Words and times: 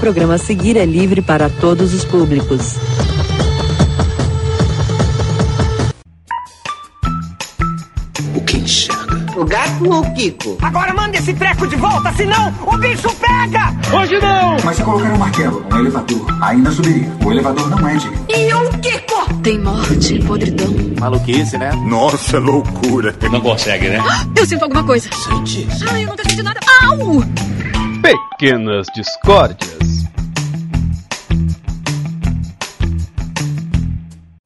programa 0.00 0.34
a 0.34 0.38
seguir 0.38 0.78
é 0.78 0.86
livre 0.86 1.20
para 1.20 1.50
todos 1.50 1.92
os 1.92 2.04
públicos. 2.06 2.76
O 8.34 8.40
que 8.40 8.56
enxerga? 8.56 9.38
O 9.38 9.44
gato 9.44 9.90
ou 9.90 10.00
o 10.00 10.14
Kiko? 10.14 10.56
Agora 10.62 10.94
manda 10.94 11.18
esse 11.18 11.34
treco 11.34 11.66
de 11.66 11.76
volta, 11.76 12.10
senão 12.14 12.52
o 12.66 12.78
bicho 12.78 13.14
pega! 13.16 13.74
Hoje 13.94 14.18
não! 14.18 14.56
Mas 14.64 14.76
se 14.76 14.82
colocar 14.82 15.12
um 15.12 15.18
martelo, 15.18 15.66
um 15.70 15.78
elevador, 15.78 16.26
ainda 16.42 16.70
subiria. 16.70 17.12
O 17.22 17.30
elevador 17.30 17.68
não 17.68 17.88
é 17.88 17.94
digno. 17.96 18.26
E 18.30 18.54
o 18.54 18.70
Kiko? 18.78 19.34
Tem 19.42 19.58
morte, 19.58 20.18
podridão. 20.20 20.74
Maluquice, 20.98 21.58
né? 21.58 21.72
Nossa, 21.86 22.38
loucura. 22.38 23.14
Não 23.30 23.40
consegue, 23.40 23.88
né? 23.90 23.98
Eu 24.34 24.46
sinto 24.46 24.62
alguma 24.62 24.82
coisa. 24.82 25.10
Sente. 25.12 25.68
Ai, 25.90 26.04
eu 26.04 26.08
nunca 26.08 26.22
senti 26.28 26.42
nada. 26.42 26.60
Au! 26.82 27.22
Pequenas 28.02 28.86
discórdias. 28.94 30.04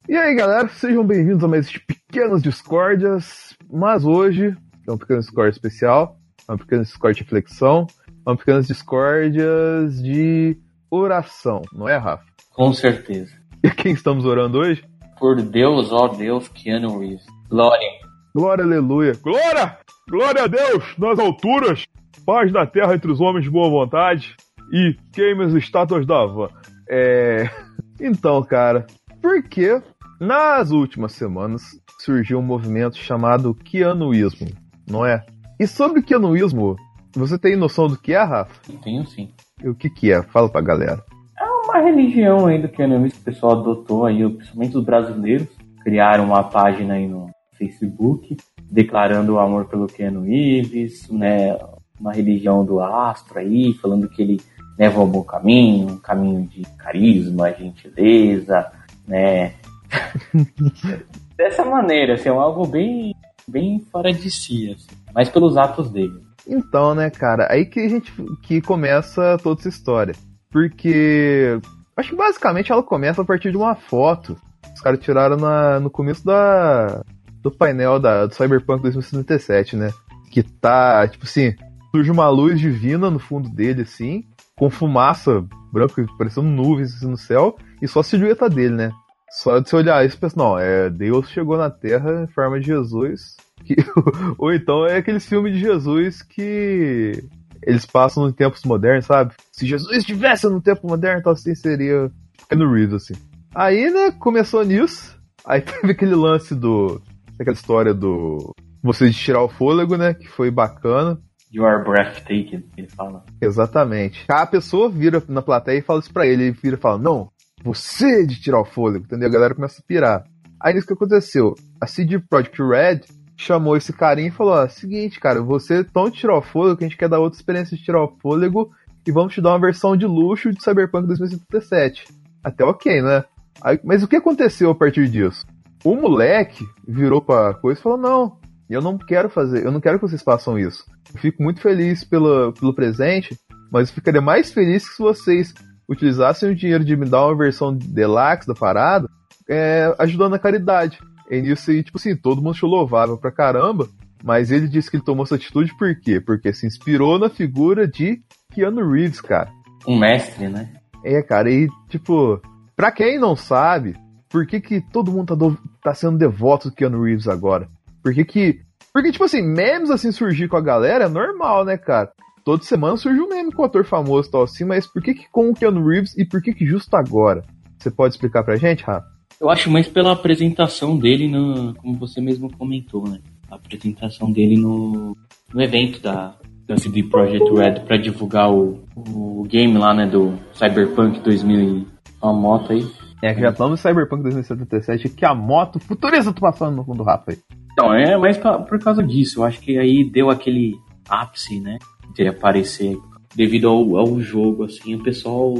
E 0.09 0.15
aí, 0.15 0.35
galera, 0.35 0.67
sejam 0.67 1.05
bem-vindos 1.05 1.43
a 1.43 1.47
mais 1.47 1.71
Pequenas 1.71 2.41
Discórdias. 2.41 3.55
Mas 3.71 4.03
hoje 4.03 4.55
é 4.85 4.91
um 4.91 4.97
Pequenas 4.97 5.25
Discórdia 5.25 5.51
especial, 5.51 6.17
é 6.49 6.51
um 6.51 6.57
Pequenas 6.57 6.87
Discórdia 6.87 7.19
de 7.19 7.23
reflexão, 7.23 7.87
é 8.25 8.29
um 8.29 8.35
Pequenas 8.35 8.67
Discórdias 8.67 10.03
de 10.03 10.57
oração, 10.91 11.61
não 11.71 11.87
é, 11.87 11.95
Rafa? 11.95 12.25
Com 12.53 12.73
certeza. 12.73 13.33
E 13.63 13.69
quem 13.69 13.93
estamos 13.93 14.25
orando 14.25 14.59
hoje? 14.59 14.83
Por 15.17 15.41
Deus, 15.41 15.93
ó 15.93 16.09
Deus, 16.09 16.49
Keanu 16.49 16.99
Reeves. 16.99 17.25
Glória. 17.49 17.87
Glória, 18.33 18.65
aleluia. 18.65 19.13
Glória! 19.23 19.77
Glória 20.07 20.43
a 20.43 20.47
Deus 20.47 20.83
nas 20.99 21.17
alturas, 21.17 21.87
paz 22.25 22.51
na 22.51 22.65
terra 22.65 22.95
entre 22.95 23.11
os 23.11 23.19
homens 23.19 23.43
de 23.43 23.49
boa 23.49 23.69
vontade 23.69 24.35
e 24.71 24.95
queime 25.13 25.43
as 25.43 25.53
estátuas 25.53 26.05
da 26.05 26.25
Van. 26.25 26.49
É. 26.89 27.49
Então, 27.97 28.43
cara, 28.43 28.85
por 29.21 29.41
que 29.41 29.81
nas 30.19 30.69
últimas 30.69 31.13
semanas 31.13 31.61
surgiu 32.01 32.39
um 32.39 32.41
movimento 32.41 32.97
chamado 32.97 33.55
Keanuísmo, 33.55 34.49
não 34.85 35.05
é? 35.05 35.25
E 35.57 35.65
sobre 35.65 36.01
o 36.01 36.03
Keanuísmo, 36.03 36.75
você 37.15 37.39
tem 37.39 37.55
noção 37.55 37.87
do 37.87 37.97
que 37.97 38.13
é, 38.13 38.21
Rafa? 38.21 38.53
Tenho 38.83 39.05
sim. 39.05 39.29
E 39.63 39.69
o 39.69 39.75
que 39.75 39.89
que 39.89 40.11
é? 40.11 40.21
Fala 40.21 40.49
pra 40.49 40.59
galera. 40.59 41.01
É 41.39 41.45
uma 41.45 41.79
religião 41.79 42.47
aí 42.47 42.61
do 42.61 42.67
Keanu 42.67 42.97
Reeves 42.97 43.13
que 43.13 43.21
o 43.21 43.33
pessoal 43.33 43.59
adotou 43.59 44.05
aí, 44.05 44.27
principalmente 44.29 44.77
os 44.77 44.83
brasileiros. 44.83 45.47
Criaram 45.83 46.25
uma 46.25 46.43
página 46.43 46.95
aí 46.95 47.07
no 47.07 47.29
Facebook, 47.57 48.35
declarando 48.69 49.35
o 49.35 49.39
amor 49.39 49.65
pelo 49.65 49.87
Keanu 49.87 50.23
Reeves, 50.23 51.09
né? 51.09 51.57
Uma 51.99 52.13
religião 52.13 52.65
do 52.65 52.81
astro 52.81 53.39
aí, 53.39 53.73
falando 53.73 54.09
que 54.09 54.21
ele 54.21 54.41
leva 54.77 55.01
um 55.01 55.07
bom 55.07 55.23
caminho, 55.23 55.87
um 55.87 55.97
caminho 55.97 56.47
de 56.47 56.63
carisma, 56.77 57.53
gentileza, 57.53 58.71
né? 59.07 59.53
Dessa 61.37 61.63
maneira, 61.65 62.13
assim, 62.13 62.29
é 62.29 62.31
algo 62.31 62.65
bem, 62.65 63.15
bem 63.47 63.79
fora 63.91 64.11
de 64.13 64.29
si, 64.29 64.71
assim, 64.71 64.97
mas 65.13 65.29
pelos 65.29 65.57
atos 65.57 65.89
dele. 65.89 66.23
Então, 66.47 66.93
né, 66.93 67.09
cara, 67.09 67.47
aí 67.49 67.65
que 67.65 67.79
a 67.79 67.89
gente 67.89 68.11
que 68.43 68.61
começa 68.61 69.37
toda 69.41 69.59
essa 69.59 69.69
história. 69.69 70.13
Porque 70.51 71.59
acho 71.97 72.09
que 72.11 72.15
basicamente 72.15 72.71
ela 72.71 72.83
começa 72.83 73.21
a 73.21 73.25
partir 73.25 73.51
de 73.51 73.57
uma 73.57 73.75
foto. 73.75 74.37
Os 74.73 74.81
caras 74.81 74.99
tiraram 74.99 75.37
na, 75.37 75.79
no 75.79 75.89
começo 75.89 76.25
da 76.25 77.01
do 77.41 77.51
painel 77.51 77.99
da, 77.99 78.25
do 78.25 78.33
Cyberpunk 78.33 78.81
2077, 78.81 79.75
né? 79.75 79.91
Que 80.31 80.41
tá, 80.41 81.07
tipo 81.07 81.25
assim, 81.25 81.55
surge 81.95 82.11
uma 82.11 82.27
luz 82.27 82.59
divina 82.59 83.09
no 83.09 83.19
fundo 83.19 83.49
dele, 83.49 83.83
assim, 83.83 84.25
com 84.57 84.69
fumaça 84.69 85.45
branca, 85.71 86.05
parecendo 86.17 86.49
nuvens 86.49 86.93
assim, 86.93 87.07
no 87.07 87.17
céu, 87.17 87.55
e 87.81 87.87
só 87.87 88.01
a 88.01 88.03
silhueta 88.03 88.49
dele, 88.49 88.75
né? 88.75 88.91
Só 89.31 89.59
de 89.59 89.69
você 89.69 89.77
olhar 89.77 90.05
isso 90.05 90.17
e 90.17 90.19
pensar, 90.19 90.37
não, 90.37 90.59
é, 90.59 90.89
Deus 90.89 91.29
chegou 91.29 91.57
na 91.57 91.69
Terra 91.69 92.23
em 92.23 92.33
forma 92.33 92.59
de 92.59 92.67
Jesus. 92.67 93.37
Que, 93.63 93.75
ou 94.37 94.53
então 94.53 94.85
é 94.85 94.97
aqueles 94.97 95.25
filmes 95.25 95.53
de 95.53 95.59
Jesus 95.59 96.21
que 96.21 97.23
eles 97.63 97.85
passam 97.85 98.27
em 98.27 98.33
tempos 98.33 98.63
modernos, 98.65 99.05
sabe? 99.05 99.33
Se 99.53 99.65
Jesus 99.65 99.97
estivesse 99.97 100.47
no 100.47 100.61
tempo 100.61 100.87
moderno, 100.87 101.19
então 101.19 101.31
assim 101.31 101.55
seria 101.55 102.11
no 102.51 102.73
Reeves, 102.73 102.95
assim. 102.95 103.13
Aí, 103.53 103.89
né, 103.89 104.11
começou 104.11 104.63
nisso. 104.65 105.17
Aí 105.45 105.61
teve 105.63 105.91
aquele 105.93 106.15
lance 106.15 106.53
do. 106.53 107.01
aquela 107.39 107.55
história 107.55 107.93
do. 107.93 108.53
Você 108.83 109.09
de 109.09 109.17
tirar 109.17 109.41
o 109.41 109.49
fôlego, 109.49 109.97
né? 109.97 110.13
Que 110.13 110.27
foi 110.27 110.51
bacana. 110.51 111.19
You 111.55 111.65
are 111.65 111.81
breathtaking, 111.85 112.65
ele 112.75 112.89
fala. 112.89 113.23
Exatamente. 113.41 114.25
A 114.27 114.45
pessoa 114.45 114.89
vira 114.89 115.23
na 115.29 115.41
plateia 115.41 115.79
e 115.79 115.81
fala 115.81 116.01
isso 116.01 116.11
pra 116.11 116.27
ele. 116.27 116.43
Ele 116.43 116.51
vira 116.51 116.75
e 116.75 116.79
fala: 116.79 116.97
Não, 116.97 117.29
você 117.63 118.25
de 118.25 118.41
tirar 118.41 118.59
o 118.59 118.65
fôlego, 118.65 119.05
entendeu? 119.05 119.29
A 119.29 119.31
galera 119.31 119.55
começa 119.55 119.81
a 119.81 119.87
pirar. 119.87 120.25
Aí 120.59 120.73
nisso 120.73 120.85
que 120.85 120.91
aconteceu. 120.91 121.55
A 121.79 121.87
CD 121.87 122.19
Projekt 122.19 122.61
Red 122.61 123.01
chamou 123.37 123.77
esse 123.77 123.93
carinha 123.93 124.27
e 124.27 124.31
falou: 124.31 124.53
ó, 124.53 124.67
seguinte, 124.67 125.17
cara, 125.17 125.41
você 125.41 125.81
tão 125.81 126.09
de 126.09 126.17
tirar 126.17 126.37
o 126.37 126.41
fôlego 126.41 126.75
que 126.75 126.83
a 126.83 126.87
gente 126.89 126.97
quer 126.97 127.07
dar 127.07 127.19
outra 127.19 127.39
experiência 127.39 127.77
de 127.77 127.83
tirar 127.83 128.03
o 128.03 128.13
fôlego 128.21 128.69
e 129.07 129.11
vamos 129.11 129.33
te 129.33 129.41
dar 129.41 129.51
uma 129.51 129.61
versão 129.61 129.95
de 129.95 130.05
luxo 130.05 130.51
de 130.51 130.61
Cyberpunk 130.61 131.07
2077. 131.07 132.05
Até 132.43 132.65
ok, 132.65 133.01
né? 133.01 133.23
Aí, 133.61 133.79
mas 133.81 134.03
o 134.03 134.09
que 134.09 134.17
aconteceu 134.17 134.71
a 134.71 134.75
partir 134.75 135.07
disso? 135.07 135.45
O 135.85 135.95
moleque 135.95 136.65
virou 136.85 137.21
pra 137.21 137.53
coisa 137.53 137.79
e 137.79 137.83
falou: 137.83 137.97
não, 137.97 138.37
eu 138.73 138.81
não 138.81 138.97
quero 138.97 139.29
fazer, 139.29 139.65
eu 139.65 139.71
não 139.71 139.79
quero 139.79 139.99
que 139.99 140.07
vocês 140.07 140.23
façam 140.23 140.57
isso. 140.57 140.83
Eu 141.13 141.19
fico 141.19 141.43
muito 141.43 141.61
feliz 141.61 142.03
pelo, 142.03 142.51
pelo 142.53 142.73
presente, 142.73 143.37
mas 143.71 143.89
eu 143.89 143.95
ficaria 143.95 144.21
mais 144.21 144.51
feliz 144.51 144.83
se 144.83 145.01
vocês 145.01 145.53
utilizassem 145.87 146.49
o 146.49 146.55
dinheiro 146.55 146.83
de 146.83 146.95
me 146.95 147.07
dar 147.07 147.25
uma 147.25 147.37
versão 147.37 147.75
deluxe 147.75 148.47
da 148.47 148.55
parada, 148.55 149.07
é, 149.49 149.93
ajudando 149.99 150.33
a 150.33 150.39
caridade. 150.39 150.97
E 151.29 151.41
nisso, 151.41 151.71
tipo 151.83 151.97
assim, 151.97 152.15
todo 152.15 152.37
mundo 152.37 152.51
achou 152.51 152.69
louvável 152.69 153.17
pra 153.17 153.31
caramba, 153.31 153.87
mas 154.23 154.51
ele 154.51 154.67
disse 154.67 154.89
que 154.89 154.97
ele 154.97 155.03
tomou 155.03 155.23
essa 155.23 155.35
atitude 155.35 155.75
por 155.77 155.95
quê? 155.99 156.19
Porque 156.19 156.53
se 156.53 156.65
inspirou 156.65 157.19
na 157.19 157.29
figura 157.29 157.87
de 157.87 158.21
Keanu 158.51 158.91
Reeves, 158.91 159.21
cara. 159.21 159.51
Um 159.87 159.99
mestre, 159.99 160.47
né? 160.47 160.73
É, 161.03 161.21
cara, 161.21 161.51
e 161.51 161.67
tipo, 161.89 162.41
pra 162.75 162.91
quem 162.91 163.19
não 163.19 163.35
sabe, 163.35 163.95
por 164.29 164.45
que 164.47 164.59
que 164.59 164.81
todo 164.81 165.11
mundo 165.11 165.27
tá, 165.27 165.35
do, 165.35 165.57
tá 165.83 165.93
sendo 165.93 166.17
devoto 166.17 166.69
do 166.69 166.75
Keanu 166.75 167.03
Reeves 167.03 167.27
agora? 167.27 167.69
Por 168.05 168.13
que 168.13 168.23
que... 168.23 168.59
Porque, 168.93 169.11
tipo 169.11 169.23
assim, 169.23 169.41
memes 169.41 169.89
assim 169.89 170.11
surgir 170.11 170.47
com 170.47 170.57
a 170.57 170.61
galera 170.61 171.05
é 171.05 171.09
normal, 171.09 171.65
né, 171.65 171.75
cara? 171.75 172.11
Toda 172.43 172.61
semana 172.61 172.95
surge 172.95 173.19
um 173.19 173.27
meme 173.27 173.51
com 173.51 173.63
um 173.63 173.65
ator 173.65 173.83
famoso 173.83 174.29
e 174.29 174.31
tal 174.31 174.43
assim, 174.43 174.63
mas 174.63 174.85
por 174.85 175.01
que 175.01 175.15
que 175.15 175.27
com 175.31 175.49
o 175.49 175.55
Keanu 175.55 175.83
Reeves 175.83 176.15
e 176.15 176.23
por 176.23 176.39
que 176.39 176.53
que 176.53 176.67
justo 176.67 176.93
agora? 176.95 177.43
Você 177.79 177.89
pode 177.89 178.13
explicar 178.13 178.43
pra 178.43 178.57
gente, 178.57 178.83
Rafa? 178.83 179.07
Eu 179.41 179.49
acho 179.49 179.71
mais 179.71 179.87
pela 179.87 180.11
apresentação 180.11 180.95
dele, 180.95 181.27
no, 181.27 181.73
como 181.73 181.97
você 181.97 182.21
mesmo 182.21 182.55
comentou, 182.55 183.09
né? 183.09 183.19
A 183.49 183.55
apresentação 183.55 184.31
dele 184.31 184.55
no, 184.55 185.17
no 185.51 185.61
evento 185.63 185.99
da, 185.99 186.35
da 186.67 186.77
CD 186.77 187.01
Projekt 187.01 187.51
Red 187.51 187.85
para 187.85 187.97
divulgar 187.97 188.53
o, 188.53 188.83
o 188.95 189.43
game 189.49 189.75
lá, 189.79 189.95
né? 189.95 190.05
Do 190.05 190.37
Cyberpunk 190.53 191.21
2000 191.21 191.87
uma 192.21 192.33
moto 192.33 192.71
aí. 192.71 192.87
É, 193.23 193.33
que 193.33 193.41
já 193.41 193.51
no 193.51 193.75
Cyberpunk 193.75 194.21
2077, 194.21 195.09
que 195.09 195.25
a 195.25 195.33
moto 195.33 195.79
futurista 195.79 196.31
tá 196.31 196.39
passando 196.39 196.75
no 196.75 196.83
fundo 196.83 196.97
do 196.97 197.03
Rafa 197.03 197.31
aí. 197.31 197.37
Então, 197.75 197.93
é 197.93 198.17
mais 198.17 198.37
pra, 198.37 198.57
por 198.57 198.79
causa 198.79 199.03
disso. 199.03 199.39
Eu 199.39 199.43
acho 199.43 199.59
que 199.59 199.77
aí 199.77 200.09
deu 200.09 200.29
aquele 200.29 200.79
ápice, 201.09 201.59
né? 201.59 201.77
De 202.13 202.25
aparecer 202.25 202.97
devido 203.35 203.67
ao, 203.67 203.97
ao 203.97 204.21
jogo, 204.21 204.63
assim, 204.63 204.95
o 204.95 205.03
pessoal 205.03 205.53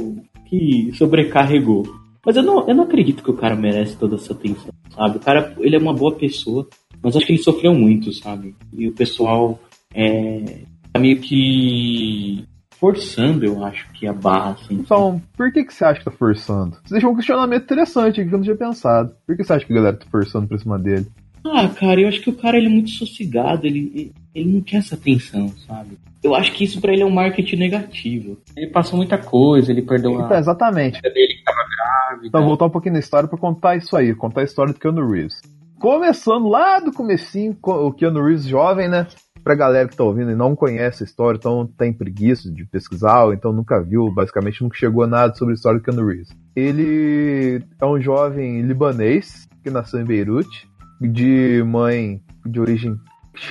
que 0.46 0.90
sobrecarregou. 0.94 1.84
Mas 2.24 2.36
eu 2.36 2.42
não, 2.42 2.66
eu 2.66 2.74
não 2.74 2.84
acredito 2.84 3.22
que 3.22 3.30
o 3.30 3.36
cara 3.36 3.54
merece 3.54 3.96
toda 3.96 4.16
essa 4.16 4.32
atenção, 4.32 4.72
sabe? 4.90 5.18
O 5.18 5.20
cara, 5.20 5.54
ele 5.58 5.76
é 5.76 5.78
uma 5.78 5.92
boa 5.92 6.12
pessoa, 6.12 6.66
mas 7.02 7.14
acho 7.14 7.26
que 7.26 7.32
ele 7.32 7.42
sofreu 7.42 7.74
muito, 7.74 8.10
sabe? 8.14 8.56
E 8.72 8.88
o 8.88 8.94
pessoal 8.94 9.60
é, 9.94 10.62
tá 10.92 10.98
meio 10.98 11.20
que 11.20 12.44
forçando, 12.80 13.44
eu 13.44 13.64
acho 13.64 13.90
que 13.92 14.06
a 14.06 14.12
barra, 14.12 14.52
assim. 14.52 14.74
Então, 14.74 15.20
por 15.36 15.52
que, 15.52 15.64
que 15.64 15.74
você 15.74 15.84
acha 15.84 15.98
que 15.98 16.04
tá 16.04 16.10
forçando? 16.10 16.76
Você 16.84 16.94
deixou 16.94 17.12
um 17.12 17.16
questionamento 17.16 17.64
interessante 17.64 18.22
que 18.22 18.28
eu 18.28 18.38
não 18.38 18.42
tinha 18.42 18.56
pensado. 18.56 19.14
Por 19.26 19.36
que 19.36 19.44
você 19.44 19.52
acha 19.52 19.66
que 19.66 19.72
a 19.72 19.76
galera 19.76 19.96
tá 19.96 20.06
forçando 20.10 20.48
pra 20.48 20.58
cima 20.58 20.78
dele? 20.78 21.06
Ah, 21.54 21.68
cara, 21.68 22.00
eu 22.00 22.08
acho 22.08 22.20
que 22.20 22.30
o 22.30 22.36
cara 22.36 22.56
ele 22.56 22.66
é 22.66 22.70
muito 22.70 22.90
sossegado, 22.90 23.66
ele, 23.66 24.12
ele 24.34 24.52
não 24.52 24.60
quer 24.60 24.78
essa 24.78 24.94
atenção, 24.94 25.48
sabe? 25.66 25.98
Eu 26.22 26.34
acho 26.34 26.52
que 26.52 26.64
isso 26.64 26.80
para 26.80 26.92
ele 26.92 27.02
é 27.02 27.06
um 27.06 27.10
marketing 27.10 27.56
negativo. 27.56 28.38
Ele 28.56 28.66
passou 28.68 28.96
muita 28.96 29.16
coisa, 29.16 29.70
ele 29.70 29.82
perdeu 29.82 30.12
então, 30.12 30.32
a. 30.32 30.38
Exatamente. 30.38 31.00
Dele 31.00 31.34
que 31.34 31.44
tava 31.44 31.58
grávida. 31.68 32.26
Então, 32.26 32.44
voltar 32.44 32.66
um 32.66 32.70
pouquinho 32.70 32.94
na 32.94 32.98
história 32.98 33.28
para 33.28 33.38
contar 33.38 33.76
isso 33.76 33.96
aí, 33.96 34.14
contar 34.14 34.40
a 34.40 34.44
história 34.44 34.72
do 34.72 34.78
Keanu 34.78 35.08
Reeves. 35.08 35.40
Começando 35.78 36.48
lá 36.48 36.80
do 36.80 36.92
comecinho, 36.92 37.56
o 37.62 37.92
Keanu 37.92 38.24
Reeves 38.24 38.44
jovem, 38.44 38.88
né? 38.88 39.06
Pra 39.44 39.54
galera 39.54 39.88
que 39.88 39.96
tá 39.96 40.02
ouvindo 40.02 40.32
e 40.32 40.34
não 40.34 40.56
conhece 40.56 41.04
a 41.04 41.06
história, 41.06 41.38
então 41.38 41.66
tem 41.78 41.92
preguiça 41.92 42.50
de 42.50 42.64
pesquisar, 42.64 43.24
ou 43.24 43.32
então 43.32 43.52
nunca 43.52 43.80
viu, 43.80 44.10
basicamente 44.10 44.62
nunca 44.62 44.76
chegou 44.76 45.04
a 45.04 45.06
nada 45.06 45.34
sobre 45.34 45.52
a 45.52 45.54
história 45.54 45.78
do 45.78 45.84
Keanu 45.84 46.08
Reeves. 46.08 46.28
Ele 46.56 47.62
é 47.80 47.86
um 47.86 48.00
jovem 48.00 48.62
libanês 48.62 49.46
que 49.62 49.70
nasceu 49.70 50.00
em 50.00 50.04
Beirute, 50.04 50.66
de 51.00 51.62
mãe 51.64 52.20
de 52.44 52.60
origem 52.60 52.96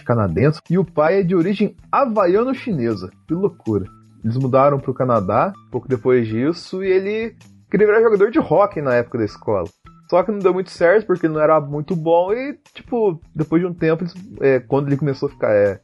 canadense, 0.03 0.59
e 0.69 0.77
o 0.77 0.85
pai 0.85 1.19
é 1.19 1.23
de 1.23 1.35
origem 1.35 1.75
havaiano-chinesa. 1.91 3.11
Que 3.27 3.33
loucura. 3.33 3.85
eles 4.23 4.37
mudaram 4.37 4.79
pro 4.79 4.93
Canadá, 4.93 5.53
pouco 5.71 5.87
depois 5.87 6.27
disso, 6.27 6.83
e 6.83 6.89
ele 6.89 7.35
queria 7.69 7.85
virar 7.85 8.01
jogador 8.01 8.31
de 8.31 8.39
hockey 8.39 8.81
na 8.81 8.95
época 8.95 9.19
da 9.19 9.25
escola. 9.25 9.69
Só 10.09 10.23
que 10.23 10.31
não 10.31 10.39
deu 10.39 10.53
muito 10.53 10.69
certo, 10.69 11.05
porque 11.05 11.27
não 11.27 11.39
era 11.39 11.59
muito 11.59 11.95
bom, 11.95 12.33
e, 12.33 12.57
tipo, 12.73 13.19
depois 13.35 13.61
de 13.61 13.67
um 13.67 13.73
tempo, 13.73 14.03
eles, 14.03 14.13
é, 14.41 14.59
quando 14.59 14.87
ele 14.87 14.97
começou 14.97 15.27
a 15.27 15.31
ficar 15.31 15.51
é, 15.51 15.79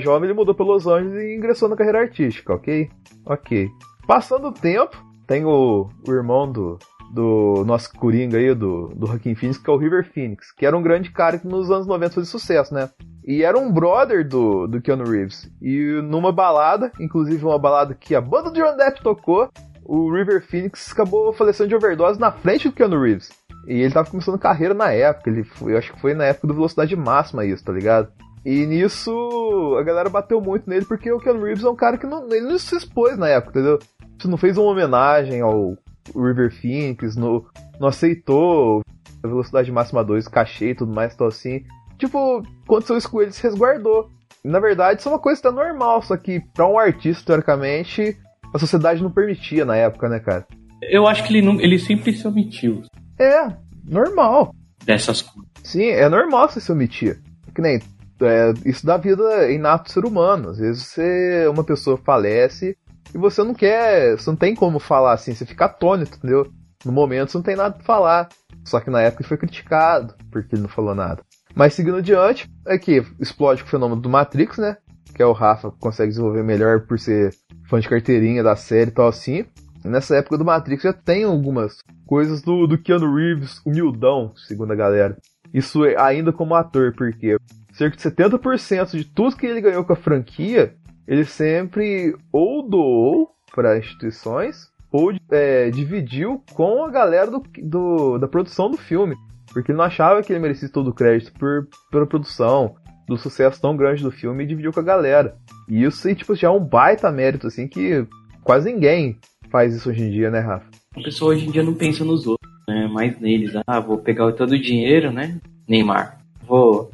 jovem, 0.00 0.28
ele 0.28 0.38
mudou 0.38 0.54
para 0.54 0.66
Los 0.66 0.86
Angeles 0.86 1.14
e 1.14 1.36
ingressou 1.36 1.68
na 1.68 1.76
carreira 1.76 2.00
artística, 2.00 2.54
ok? 2.54 2.90
Ok. 3.24 3.68
Passando 4.06 4.48
o 4.48 4.52
tempo, 4.52 4.96
tem 5.26 5.44
o, 5.44 5.88
o 6.06 6.12
irmão 6.12 6.50
do, 6.50 6.78
do 7.10 7.64
nosso 7.66 7.92
Coringa 7.92 8.38
aí, 8.38 8.54
do, 8.54 8.88
do 8.94 9.06
Joaquin 9.06 9.34
Phoenix, 9.34 9.58
que 9.58 9.68
é 9.68 9.72
o 9.72 9.76
River 9.76 10.08
Phoenix, 10.12 10.52
que 10.52 10.64
era 10.64 10.76
um 10.76 10.82
grande 10.82 11.10
cara 11.10 11.38
que 11.38 11.46
nos 11.46 11.70
anos 11.70 11.86
90 11.86 12.14
fez 12.14 12.28
sucesso, 12.28 12.72
né? 12.72 12.88
E 13.24 13.42
era 13.42 13.58
um 13.58 13.70
brother 13.70 14.26
do, 14.26 14.66
do 14.66 14.80
Keanu 14.80 15.04
Reeves. 15.04 15.50
E 15.60 16.00
numa 16.02 16.32
balada, 16.32 16.92
inclusive 17.00 17.44
uma 17.44 17.58
balada 17.58 17.94
que 17.94 18.14
a 18.14 18.20
banda 18.20 18.50
de 18.50 18.60
John 18.60 18.76
Depp 18.76 19.02
tocou, 19.02 19.48
o 19.84 20.12
River 20.12 20.46
Phoenix 20.46 20.92
acabou 20.92 21.32
falecendo 21.32 21.68
de 21.68 21.74
overdose 21.74 22.20
na 22.20 22.30
frente 22.30 22.68
do 22.68 22.74
Keanu 22.74 23.00
Reeves. 23.00 23.28
E 23.66 23.74
ele 23.74 23.92
tava 23.92 24.08
começando 24.08 24.38
carreira 24.38 24.72
na 24.72 24.90
época, 24.92 25.28
ele 25.28 25.44
foi, 25.44 25.72
eu 25.72 25.78
acho 25.78 25.92
que 25.92 26.00
foi 26.00 26.14
na 26.14 26.24
época 26.24 26.46
do 26.46 26.54
Velocidade 26.54 26.96
Máxima 26.96 27.44
isso, 27.44 27.64
tá 27.64 27.72
ligado? 27.72 28.08
E 28.44 28.64
nisso 28.64 29.76
a 29.78 29.82
galera 29.82 30.08
bateu 30.08 30.40
muito 30.40 30.70
nele 30.70 30.86
porque 30.86 31.12
o 31.12 31.18
Keanu 31.18 31.44
Reeves 31.44 31.64
é 31.64 31.68
um 31.68 31.76
cara 31.76 31.98
que 31.98 32.06
não, 32.06 32.26
ele 32.32 32.46
não 32.46 32.58
se 32.58 32.74
expôs 32.76 33.18
na 33.18 33.28
época, 33.28 33.58
entendeu? 33.58 33.78
Você 34.18 34.28
não 34.28 34.38
fez 34.38 34.56
uma 34.56 34.70
homenagem 34.70 35.40
ao 35.40 35.76
River 36.14 36.50
Phoenix, 36.52 37.16
no, 37.16 37.46
não 37.78 37.88
aceitou 37.88 38.82
a 39.22 39.26
velocidade 39.28 39.70
máxima 39.70 40.02
2, 40.04 40.28
cachê 40.28 40.70
e 40.70 40.74
tudo 40.74 40.92
mais, 40.92 41.14
tal 41.14 41.28
assim. 41.28 41.64
Tipo, 41.98 42.42
aconteceu 42.64 42.96
isso 42.96 43.10
com 43.10 43.20
ele, 43.20 43.32
se 43.32 43.42
resguardou. 43.42 44.08
Na 44.42 44.58
verdade, 44.58 45.00
isso 45.00 45.08
é 45.08 45.12
uma 45.12 45.18
coisa 45.18 45.40
que 45.40 45.48
tá 45.48 45.52
normal, 45.52 46.00
só 46.02 46.16
que 46.16 46.40
pra 46.54 46.66
um 46.66 46.78
artista, 46.78 47.26
teoricamente, 47.26 48.16
a 48.54 48.58
sociedade 48.58 49.02
não 49.02 49.10
permitia 49.10 49.64
na 49.66 49.76
época, 49.76 50.08
né, 50.08 50.18
cara? 50.18 50.46
Eu 50.82 51.06
acho 51.06 51.22
que 51.24 51.32
ele, 51.32 51.42
não, 51.42 51.60
ele 51.60 51.78
sempre 51.78 52.12
se 52.14 52.26
omitiu 52.26 52.82
É, 53.18 53.48
normal. 53.84 54.54
dessas 54.82 55.20
coisas. 55.20 55.50
Sim, 55.62 55.84
é 55.88 56.08
normal 56.08 56.48
você 56.48 56.58
se 56.58 56.72
omitir. 56.72 57.20
Que 57.54 57.60
nem. 57.60 57.80
é, 58.22 58.52
isso 58.64 58.86
da 58.86 58.96
vida 58.96 59.50
inato 59.52 59.84
do 59.84 59.90
ser 59.92 60.06
humano. 60.06 60.48
Às 60.50 60.58
vezes 60.58 60.84
você, 60.86 61.46
uma 61.48 61.62
pessoa 61.62 61.98
falece 61.98 62.74
e 63.14 63.18
você 63.18 63.42
não 63.42 63.54
quer. 63.54 64.16
Você 64.16 64.28
não 64.30 64.36
tem 64.36 64.54
como 64.54 64.78
falar 64.78 65.12
assim, 65.12 65.34
você 65.34 65.44
fica 65.44 65.66
atônito, 65.66 66.16
entendeu? 66.16 66.50
No 66.84 66.92
momento 66.92 67.30
você 67.30 67.38
não 67.38 67.42
tem 67.42 67.56
nada 67.56 67.74
pra 67.74 67.84
falar. 67.84 68.28
Só 68.64 68.80
que 68.80 68.90
na 68.90 69.00
época 69.00 69.22
ele 69.22 69.28
foi 69.28 69.36
criticado 69.36 70.14
porque 70.30 70.54
ele 70.54 70.62
não 70.62 70.68
falou 70.68 70.94
nada. 70.94 71.22
Mas 71.54 71.74
seguindo 71.74 71.96
adiante, 71.96 72.48
é 72.66 72.78
que 72.78 73.04
explode 73.18 73.62
o 73.62 73.66
fenômeno 73.66 74.00
do 74.00 74.08
Matrix, 74.08 74.58
né? 74.58 74.76
Que 75.14 75.22
é 75.22 75.26
o 75.26 75.32
Rafa 75.32 75.70
consegue 75.72 76.10
desenvolver 76.10 76.42
melhor 76.42 76.80
por 76.86 76.98
ser 76.98 77.34
fã 77.68 77.80
de 77.80 77.88
carteirinha 77.88 78.42
da 78.42 78.54
série 78.54 78.90
e 78.90 78.94
tal 78.94 79.08
assim. 79.08 79.44
E 79.84 79.88
nessa 79.88 80.16
época 80.16 80.38
do 80.38 80.44
Matrix 80.44 80.82
já 80.82 80.92
tem 80.92 81.24
algumas 81.24 81.78
coisas 82.06 82.42
do, 82.42 82.66
do 82.66 82.78
Keanu 82.78 83.14
Reeves 83.14 83.60
humildão, 83.64 84.32
segundo 84.36 84.72
a 84.72 84.76
galera. 84.76 85.16
Isso 85.52 85.84
é 85.84 86.00
ainda 86.00 86.32
como 86.32 86.54
ator, 86.54 86.94
porque 86.94 87.36
cerca 87.72 87.96
de 87.96 88.02
70% 88.02 88.96
de 88.96 89.04
tudo 89.04 89.36
que 89.36 89.46
ele 89.46 89.60
ganhou 89.60 89.84
com 89.84 89.92
a 89.92 89.96
franquia, 89.96 90.74
ele 91.10 91.24
sempre 91.24 92.16
ou 92.32 92.62
doou 92.66 93.30
para 93.52 93.76
instituições 93.76 94.70
ou 94.92 95.12
é, 95.30 95.68
dividiu 95.70 96.40
com 96.54 96.84
a 96.84 96.88
galera 96.90 97.28
do, 97.30 97.42
do- 97.62 98.16
da 98.18 98.28
produção 98.28 98.70
do 98.70 98.76
filme. 98.76 99.16
Porque 99.52 99.72
ele 99.72 99.78
não 99.78 99.84
achava 99.84 100.22
que 100.22 100.32
ele 100.32 100.38
merecia 100.38 100.68
todo 100.68 100.90
o 100.90 100.94
crédito 100.94 101.32
por, 101.32 101.66
pela 101.90 102.06
produção, 102.06 102.76
do 103.08 103.16
sucesso 103.18 103.60
tão 103.60 103.76
grande 103.76 104.04
do 104.04 104.10
filme 104.12 104.44
e 104.44 104.46
dividiu 104.46 104.72
com 104.72 104.78
a 104.78 104.84
galera. 104.84 105.36
E 105.68 105.82
isso 105.82 106.06
aí, 106.06 106.14
tipo, 106.14 106.32
já 106.36 106.46
é 106.46 106.50
um 106.50 106.64
baita 106.64 107.10
mérito, 107.10 107.48
assim, 107.48 107.66
que 107.66 108.06
quase 108.44 108.72
ninguém 108.72 109.18
faz 109.50 109.74
isso 109.74 109.90
hoje 109.90 110.04
em 110.04 110.10
dia, 110.12 110.30
né, 110.30 110.38
Rafa? 110.38 110.66
A 110.96 111.02
pessoa 111.02 111.32
hoje 111.32 111.48
em 111.48 111.50
dia 111.50 111.64
não 111.64 111.74
pensa 111.74 112.04
nos 112.04 112.24
outros, 112.28 112.48
né? 112.68 112.86
Mais 112.86 113.18
neles. 113.20 113.52
Ah, 113.66 113.80
vou 113.80 113.98
pegar 113.98 114.30
todo 114.32 114.52
o 114.52 114.60
dinheiro, 114.62 115.10
né? 115.10 115.40
Neymar. 115.68 116.20
Vou. 116.46 116.92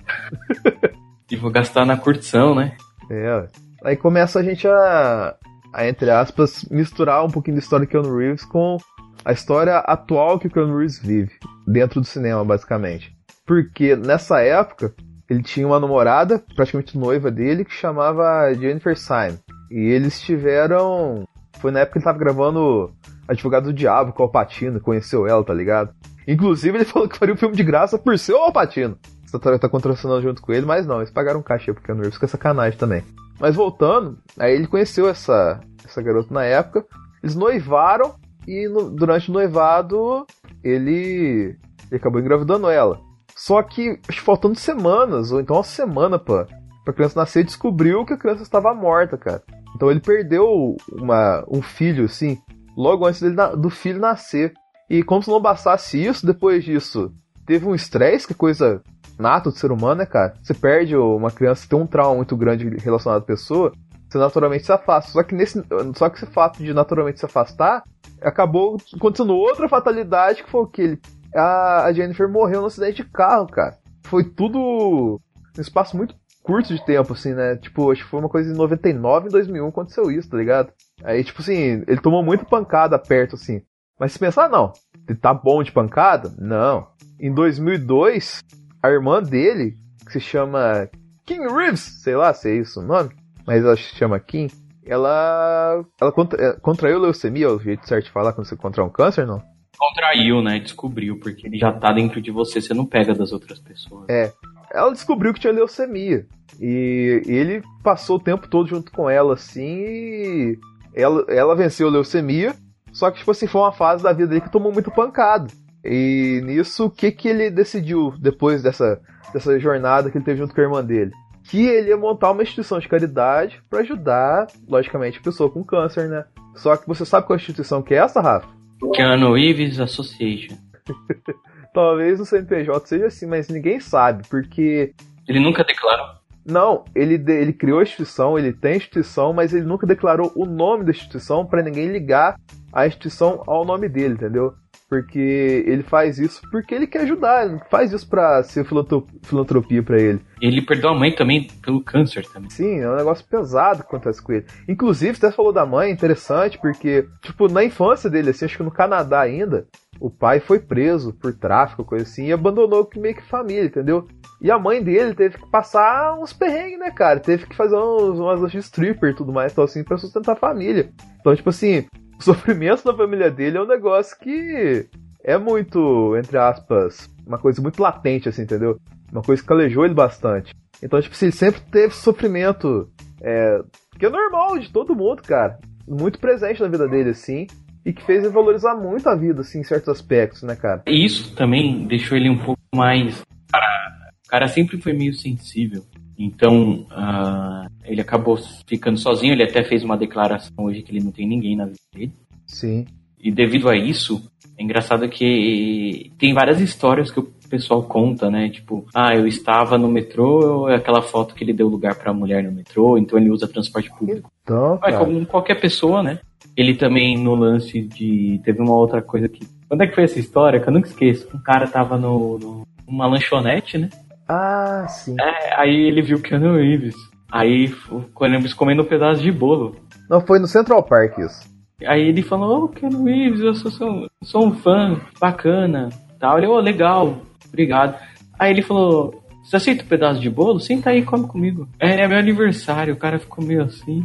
e 1.31 1.37
vou 1.37 1.51
gastar 1.51 1.85
na 1.85 1.99
curtição, 1.99 2.55
né? 2.55 2.77
É. 3.11 3.47
Aí 3.87 3.95
começa 3.95 4.41
a 4.41 4.43
gente 4.43 4.67
a, 4.67 5.37
a, 5.73 5.87
entre 5.87 6.11
aspas, 6.11 6.65
misturar 6.69 7.25
um 7.25 7.31
pouquinho 7.31 7.57
da 7.57 7.63
história 7.63 7.87
do 7.87 7.89
Keanu 7.89 8.17
Reeves 8.17 8.45
com 8.45 8.79
a 9.25 9.31
história 9.31 9.77
atual 9.77 10.41
que 10.41 10.49
o 10.49 10.51
Keanu 10.51 10.77
Reeves 10.77 10.99
vive, 10.99 11.31
dentro 11.65 12.01
do 12.01 12.07
cinema, 12.07 12.45
basicamente. 12.45 13.17
Porque 13.47 13.95
nessa 13.95 14.41
época, 14.41 14.93
ele 15.31 15.41
tinha 15.41 15.65
uma 15.65 15.79
namorada, 15.79 16.43
praticamente 16.57 16.99
noiva 16.99 17.31
dele, 17.31 17.65
que 17.65 17.73
chamava 17.73 18.53
Jennifer 18.55 18.99
Syme. 18.99 19.39
E 19.71 19.79
eles 19.79 20.21
tiveram. 20.21 21.25
Foi 21.61 21.71
na 21.71 21.79
época 21.79 21.93
que 21.93 21.99
ele 21.99 22.05
tava 22.07 22.19
gravando 22.19 22.93
Advogado 23.29 23.67
do 23.67 23.73
Diabo 23.73 24.13
com 24.13 24.25
o 24.25 24.27
Alpatino, 24.27 24.81
conheceu 24.81 25.29
ela, 25.29 25.45
tá 25.45 25.55
ligado? 25.55 25.95
Inclusive, 26.27 26.77
ele 26.77 26.85
falou 26.91 27.09
que 27.09 27.17
faria 27.17 27.35
um 27.35 27.39
filme 27.39 27.55
de 27.55 27.63
graça 27.63 27.97
por 27.97 28.19
ser 28.19 28.33
o 28.33 28.39
Alpatino. 28.39 28.99
Você 29.25 29.39
tá, 29.39 29.57
tá 29.57 29.69
contracionando 29.69 30.23
junto 30.23 30.43
com 30.43 30.53
ele, 30.53 30.67
mas 30.67 30.85
não, 30.89 30.97
eles 30.97 31.11
pagaram 31.13 31.39
um 31.39 31.45
cachê 31.45 31.73
pro 31.73 31.85
Keanu 31.85 32.01
Reeves, 32.01 32.19
que 32.19 32.25
é 32.25 32.29
sacanagem 32.29 32.77
também. 32.77 33.05
Mas 33.39 33.55
voltando, 33.55 34.19
aí 34.39 34.55
ele 34.55 34.67
conheceu 34.67 35.09
essa, 35.09 35.61
essa 35.85 36.01
garota 36.03 36.33
na 36.33 36.45
época, 36.45 36.85
eles 37.23 37.37
noivaram 37.37 38.15
e 38.47 38.69
no- 38.69 38.91
durante 38.91 39.31
o 39.31 39.33
noivado 39.33 40.27
ele, 40.65 41.57
ele 41.91 41.97
acabou 41.97 42.21
engravidando 42.21 42.69
ela. 42.69 42.99
Só 43.35 43.63
que, 43.63 44.01
acho 44.09 44.23
faltando 44.23 44.59
semanas, 44.59 45.31
ou 45.33 45.41
então 45.41 45.57
uma 45.57 45.63
semana 45.65 46.19
pra, 46.19 46.47
pra 46.85 46.95
criança 46.95 47.21
nascer, 47.21 47.45
descobriu 47.45 48.05
que 48.07 48.15
a 48.15 48.17
criança 48.19 48.43
estava 48.43 48.73
morta, 48.75 49.19
cara. 49.19 49.43
Então 49.75 49.91
ele 49.91 50.01
perdeu 50.01 50.75
uma, 50.91 51.45
um 51.49 51.61
filho, 51.61 52.07
assim, 52.07 52.39
logo 52.75 53.05
antes 53.05 53.21
dele, 53.21 53.37
do 53.59 53.69
filho 53.69 54.01
nascer. 54.01 54.55
E 54.89 55.03
como 55.03 55.23
se 55.23 55.29
não 55.29 55.41
bastasse 55.41 56.03
isso, 56.03 56.25
depois 56.25 56.65
disso, 56.65 57.13
teve 57.45 57.67
um 57.67 57.75
estresse, 57.75 58.27
que 58.27 58.33
é 58.33 58.37
coisa 58.37 58.83
nata 59.19 59.51
do 59.51 59.57
ser 59.57 59.73
humano, 59.73 59.97
né, 59.97 60.07
cara? 60.07 60.35
Você 60.43 60.55
perde 60.55 60.97
uma 60.97 61.31
criança, 61.31 61.67
tem 61.69 61.79
um 61.79 61.87
trauma 61.87 62.17
muito 62.17 62.37
grande 62.37 62.69
relacionado 62.79 63.23
à 63.23 63.25
pessoa, 63.25 63.73
você 64.09 64.19
naturalmente 64.19 64.65
se 64.65 64.73
afasta. 64.73 65.11
Só 65.11 65.23
que 65.23 65.35
nesse, 65.35 65.63
só 65.95 66.09
que 66.09 66.17
esse 66.17 66.27
fato 66.27 66.63
de 66.63 66.73
naturalmente 66.73 67.19
se 67.19 67.27
afastar, 67.27 67.83
acabou 68.21 68.77
acontecendo 68.95 69.35
outra 69.35 69.69
fatalidade 69.69 70.43
que 70.43 70.51
foi 70.51 70.63
o 70.63 70.67
que 70.67 70.99
a, 71.35 71.85
a 71.85 71.93
Jennifer 71.93 72.29
morreu 72.29 72.61
num 72.61 72.67
acidente 72.67 73.03
de 73.03 73.09
carro, 73.09 73.47
cara. 73.47 73.77
Foi 74.05 74.25
tudo 74.25 75.21
num 75.57 75.63
espaço 75.63 75.97
muito 75.97 76.15
curto 76.43 76.73
de 76.73 76.85
tempo, 76.85 77.13
assim, 77.13 77.35
né? 77.35 77.57
Tipo, 77.57 77.91
acho 77.91 78.05
que 78.05 78.11
foi 78.11 78.21
uma 78.21 78.29
coisa 78.29 78.53
em 78.53 78.57
99, 78.57 79.29
em 79.29 79.33
2001 79.33 79.69
aconteceu 79.69 80.11
isso, 80.11 80.31
tá 80.31 80.37
ligado? 80.37 80.73
Aí, 81.03 81.25
tipo 81.25 81.43
assim, 81.43 81.83
ele 81.87 82.01
tomou 82.01 82.23
muita 82.23 82.45
pancada 82.45 82.97
perto, 82.99 83.35
assim. 83.35 83.63
Mas 83.99 84.13
se 84.13 84.19
pensar, 84.19 84.49
não, 84.49 84.73
ele 85.09 85.19
tá 85.19 85.35
bom 85.35 85.63
de 85.63 85.73
pancada? 85.73 86.33
Não. 86.39 86.87
Em 87.19 87.33
2002, 87.33 88.43
a 88.87 88.93
irmã 88.93 89.23
dele, 89.23 89.77
que 90.05 90.13
se 90.13 90.21
chama 90.21 90.89
King 91.25 91.47
Reeves, 91.53 92.03
sei 92.03 92.17
lá 92.17 92.33
se 92.33 92.51
é 92.51 92.57
isso 92.57 92.81
o 92.81 92.85
nome, 92.85 93.11
mas 93.47 93.65
ela 93.65 93.77
se 93.77 93.95
chama 93.97 94.21
Kim, 94.21 94.49
ela, 94.85 95.85
ela 96.01 96.13
contra, 96.13 96.41
é, 96.41 96.53
contraiu 96.61 97.01
leucemia, 97.01 97.47
é 97.47 97.51
o 97.51 97.59
jeito 97.59 97.87
certo 97.87 98.05
de 98.05 98.13
falar 98.13 98.33
quando 98.33 98.47
você 98.47 98.57
contrai 98.57 98.87
um 98.87 98.91
câncer, 98.91 99.27
não? 99.27 99.43
Contraiu, 99.77 100.41
né? 100.43 100.59
Descobriu, 100.59 101.19
porque 101.19 101.47
ele 101.47 101.59
já 101.59 101.73
tá 101.73 101.93
dentro 101.93 102.21
de 102.23 102.31
você, 102.31 102.61
você 102.61 102.73
não 102.73 102.87
pega 102.87 103.15
das 103.15 103.33
outras 103.33 103.59
pessoas. 103.59 104.09
É. 104.09 104.33
Ela 104.73 104.93
descobriu 104.93 105.35
que 105.35 105.41
tinha 105.41 105.53
leucemia. 105.53 106.27
E 106.59 107.23
ele 107.27 107.63
passou 107.83 108.17
o 108.17 108.23
tempo 108.23 108.49
todo 108.49 108.69
junto 108.69 108.91
com 108.91 109.11
ela, 109.11 109.35
assim, 109.35 109.63
e 109.65 110.59
ela, 110.95 111.25
ela 111.29 111.55
venceu 111.55 111.89
a 111.89 111.91
leucemia. 111.91 112.55
Só 112.93 113.11
que, 113.11 113.19
tipo 113.19 113.31
assim, 113.31 113.47
foi 113.47 113.61
uma 113.61 113.73
fase 113.73 114.03
da 114.03 114.13
vida 114.13 114.29
dele 114.29 114.41
que 114.41 114.53
tomou 114.53 114.73
muito 114.73 114.91
pancada. 114.91 115.49
E 115.87 116.41
nisso, 116.45 116.87
o 116.87 116.91
que, 116.91 117.11
que 117.13 117.29
ele 117.29 117.51
decidiu 117.51 118.13
depois 118.19 118.63
dessa, 118.63 119.01
dessa 119.33 119.59
jornada 119.59 120.11
que 120.11 120.19
ele 120.19 120.25
teve 120.25 120.39
junto 120.39 120.55
com 120.55 120.61
a 120.61 120.65
irmã 120.65 120.85
dele? 120.85 121.13
Que 121.45 121.65
ele 121.67 121.91
ia 121.91 121.97
montar 121.97 122.33
uma 122.33 122.43
instituição 122.43 122.79
de 122.79 122.89
caridade 122.89 123.63
pra 123.71 123.81
ajudar, 123.81 124.49
logicamente, 124.69 125.19
a 125.19 125.23
pessoa 125.23 125.51
com 125.51 125.63
câncer, 125.63 126.09
né? 126.09 126.25
Só 126.57 126.77
que 126.77 126.89
você 126.89 127.05
sabe 127.05 127.27
qual 127.27 127.37
instituição 127.37 127.83
que 127.83 127.95
é 127.95 127.99
essa, 127.99 128.21
Rafa? 128.21 128.49
Keanu 128.93 129.35
Reeves 129.35 129.79
Association. 129.79 130.57
Talvez 131.73 132.19
o 132.21 132.25
CNPJ 132.25 132.87
seja 132.87 133.07
assim, 133.07 133.27
mas 133.27 133.49
ninguém 133.49 133.79
sabe, 133.81 134.23
porque 134.29 134.95
Ele 135.29 135.41
nunca 135.41 135.63
declarou. 135.63 136.17
Não, 136.45 136.85
ele, 136.95 137.19
de- 137.19 137.33
ele 137.41 137.53
criou 137.53 137.81
a 137.81 137.83
instituição, 137.83 138.39
ele 138.39 138.53
tem 138.53 138.75
a 138.75 138.77
instituição, 138.77 139.33
mas 139.33 139.53
ele 139.53 139.65
nunca 139.67 139.87
declarou 139.87 140.33
o 140.37 140.47
nome 140.47 140.85
da 140.85 140.93
instituição 140.93 141.45
pra 141.45 141.61
ninguém 141.63 141.89
ligar 141.89 142.37
a 142.73 142.87
instituição 142.87 143.43
ao 143.49 143.65
nome 143.65 143.89
dele, 143.89 144.15
entendeu? 144.15 144.55
Porque 144.89 145.65
ele 145.67 145.83
faz 145.83 146.17
isso 146.19 146.41
porque 146.51 146.73
ele 146.73 146.87
quer 146.87 147.03
ajudar, 147.03 147.45
ele 147.45 147.55
não 147.55 147.61
faz 147.69 147.93
isso 147.93 148.09
pra 148.09 148.43
ser 148.45 148.65
filantropia 148.65 149.83
pra 149.83 150.01
ele. 150.01 150.21
Ele 150.41 150.63
perdeu 150.63 150.91
a 150.91 150.95
mãe 150.99 151.13
também 151.13 151.49
pelo 151.61 151.83
câncer 151.83 152.25
também. 152.27 152.51
Sim, 152.51 152.79
é 152.79 152.89
um 152.89 152.97
negócio 152.97 153.27
pesado 153.29 153.81
que 153.81 153.89
acontece 153.89 154.23
com 154.23 154.33
ele. 154.33 154.47
Inclusive, 154.69 155.17
você 155.17 155.27
até 155.27 155.35
falou 155.35 155.53
da 155.53 155.67
mãe, 155.67 155.91
interessante, 155.91 156.59
porque, 156.59 157.07
tipo, 157.21 157.49
na 157.49 157.65
infância 157.65 158.09
dele, 158.09 158.31
assim, 158.31 158.45
acho 158.45 158.57
que 158.57 158.63
no 158.63 158.71
Canadá 158.71 159.21
ainda, 159.21 159.67
o 159.99 160.09
pai 160.09 160.39
foi 160.39 160.61
preso 160.61 161.13
por 161.13 161.35
tráfico, 161.35 161.85
coisa 161.85 162.05
assim, 162.05 162.27
e 162.27 162.33
abandonou 162.33 162.89
meio 162.97 163.17
que 163.17 163.29
família, 163.29 163.65
entendeu? 163.65 164.07
E 164.41 164.51
a 164.51 164.59
mãe 164.59 164.83
dele 164.83 165.15
teve 165.15 165.39
que 165.39 165.51
passar 165.51 166.17
uns 166.21 166.33
perrengues, 166.33 166.79
né, 166.79 166.91
cara? 166.91 167.19
Teve 167.19 167.47
que 167.47 167.57
fazer 167.57 167.77
uns, 167.77 168.21
umas 168.21 168.41
lanches 168.41 168.67
stripper 168.67 169.11
e 169.11 169.17
tudo 169.17 169.33
mais, 169.33 169.51
então 169.51 169.65
assim, 169.65 169.83
pra 169.83 169.97
sustentar 169.97 170.33
a 170.33 170.37
família. 170.37 170.93
Então, 171.19 171.35
tipo 171.35 171.49
assim, 171.49 171.87
o 172.19 172.23
sofrimento 172.23 172.85
da 172.85 172.95
família 172.95 173.31
dele 173.31 173.59
é 173.59 173.63
um 173.63 173.67
negócio 173.67 174.19
que 174.19 174.89
é 175.23 175.37
muito, 175.39 176.17
entre 176.17 176.39
aspas, 176.39 177.11
uma 177.27 177.39
coisa 177.39 177.61
muito 177.61 177.81
latente, 177.83 178.29
assim, 178.29 178.43
entendeu? 178.43 178.79
Uma 179.13 179.23
coisa 179.23 179.43
que 179.43 179.49
calejou 179.49 179.85
ele 179.85 179.95
bastante. 179.95 180.55
Então, 180.83 181.01
tipo 181.01 181.17
ele 181.21 181.33
sempre 181.33 181.61
teve 181.71 181.95
sofrimento, 181.95 182.89
é, 183.21 183.61
que 183.99 184.07
é 184.07 184.11
normal 184.11 184.59
de 184.59 184.71
todo 184.71 184.95
mundo, 184.95 185.23
cara. 185.23 185.59
Muito 185.89 186.19
presente 186.19 186.61
na 186.61 186.69
vida 186.69 186.89
dele, 186.89 187.11
assim 187.11 187.47
e 187.87 187.93
que 187.93 188.05
fez 188.05 188.25
ele 188.25 188.33
valorizar 188.33 188.75
muito 188.75 189.09
a 189.09 189.15
vida, 189.15 189.43
assim, 189.43 189.61
em 189.61 189.63
certos 189.63 189.89
aspectos, 189.89 190.43
né, 190.43 190.57
cara? 190.57 190.83
Isso 190.89 191.37
também 191.37 191.87
deixou 191.87 192.19
ele 192.19 192.29
um 192.29 192.37
pouco 192.37 192.61
mais. 192.75 193.21
O 193.21 194.29
cara 194.29 194.49
sempre 194.49 194.83
foi 194.83 194.93
meio 194.93 195.15
sensível. 195.15 195.85
Então, 196.19 196.87
uh, 196.91 197.69
ele 197.85 198.01
acabou 198.01 198.39
ficando 198.67 198.99
sozinho. 198.99 199.33
Ele 199.33 199.45
até 199.45 199.63
fez 199.63 199.85
uma 199.85 199.97
declaração 199.97 200.65
hoje 200.65 200.83
que 200.83 200.91
ele 200.91 201.05
não 201.05 201.13
tem 201.13 201.27
ninguém 201.27 201.57
na 201.57 201.67
vida 201.67 201.79
dele. 201.95 202.13
Sim. 202.47 202.87
E 203.21 203.31
devido 203.31 203.69
a 203.69 203.77
isso, 203.77 204.23
é 204.59 204.63
engraçado 204.63 205.09
que 205.09 206.13
tem 206.19 206.33
várias 206.33 206.61
histórias 206.61 207.11
que 207.11 207.21
o 207.21 207.29
pessoal 207.51 207.83
conta, 207.83 208.31
né? 208.31 208.49
Tipo, 208.49 208.87
ah, 208.95 209.15
eu 209.15 209.27
estava 209.27 209.77
no 209.79 209.89
metrô, 209.89 210.69
é 210.69 210.77
aquela 210.77 211.03
foto 211.03 211.35
que 211.35 211.45
ele 211.45 211.53
deu 211.53 211.69
lugar 211.69 211.95
para 211.97 212.11
a 212.11 212.15
mulher 212.15 212.43
no 212.43 212.53
metrô, 212.53 212.97
então 212.99 213.19
ele 213.19 213.31
usa 213.31 213.49
transporte 213.49 213.91
público. 213.91 214.31
Então, 214.43 214.79
é 214.85 214.93
como 214.93 215.25
qualquer 215.27 215.61
pessoa, 215.61 216.03
né? 216.03 216.21
Ele 216.57 216.75
também 216.75 217.19
no 217.19 217.35
lance 217.35 217.83
de. 217.83 218.41
Teve 218.45 218.61
uma 218.61 218.75
outra 218.75 219.03
coisa 219.03 219.29
que. 219.29 219.47
Quando 219.69 219.83
é 219.83 219.87
que 219.87 219.95
foi 219.95 220.05
essa 220.05 220.19
história? 220.19 220.61
Que 220.61 220.69
eu 220.69 220.73
nunca 220.73 220.89
esqueço. 220.89 221.29
Um 221.35 221.43
cara 221.43 221.67
tava 221.67 221.99
no, 221.99 222.39
no 222.39 222.67
numa 222.87 223.07
lanchonete, 223.07 223.77
né? 223.77 223.89
Ah, 224.29 224.87
sim. 224.89 225.17
É, 225.21 225.61
aí 225.61 225.75
ele 225.75 226.03
viu 226.03 226.21
Keanu 226.21 226.57
Reeves. 226.57 226.95
Aí 227.31 227.73
o 227.91 228.03
Keanu 228.03 228.35
Reeves 228.35 228.55
comendo 228.55 228.83
um 228.83 228.87
pedaço 228.87 229.23
de 229.23 229.31
bolo. 229.31 229.77
Não, 230.09 230.21
foi 230.21 230.39
no 230.39 230.47
Central 230.47 230.83
Park 230.83 231.19
isso. 231.19 231.49
Aí 231.85 232.09
ele 232.09 232.23
falou, 232.23 232.63
ô 232.63 232.65
oh, 232.65 232.69
Keanu 232.69 233.05
Reeves, 233.05 233.41
eu 233.41 233.55
sou, 233.55 233.71
sou, 233.71 234.11
sou 234.23 234.47
um 234.47 234.55
fã, 234.55 235.01
bacana. 235.21 235.91
Tal. 236.19 236.39
Ele, 236.39 236.47
ô, 236.47 236.55
oh, 236.55 236.61
legal, 236.61 237.19
obrigado. 237.47 237.99
Aí 238.39 238.51
ele 238.51 238.63
falou, 238.63 239.23
você 239.45 239.57
aceita 239.57 239.85
um 239.85 239.89
pedaço 239.89 240.21
de 240.21 240.31
bolo? 240.31 240.59
Senta 240.59 240.91
aí 240.91 241.01
e 241.01 241.05
come 241.05 241.27
comigo. 241.27 241.69
É, 241.79 242.01
é 242.01 242.09
meu 242.09 242.19
aniversário, 242.19 242.95
o 242.95 242.99
cara 242.99 243.19
ficou 243.19 243.45
meio 243.45 243.63
assim. 243.63 244.03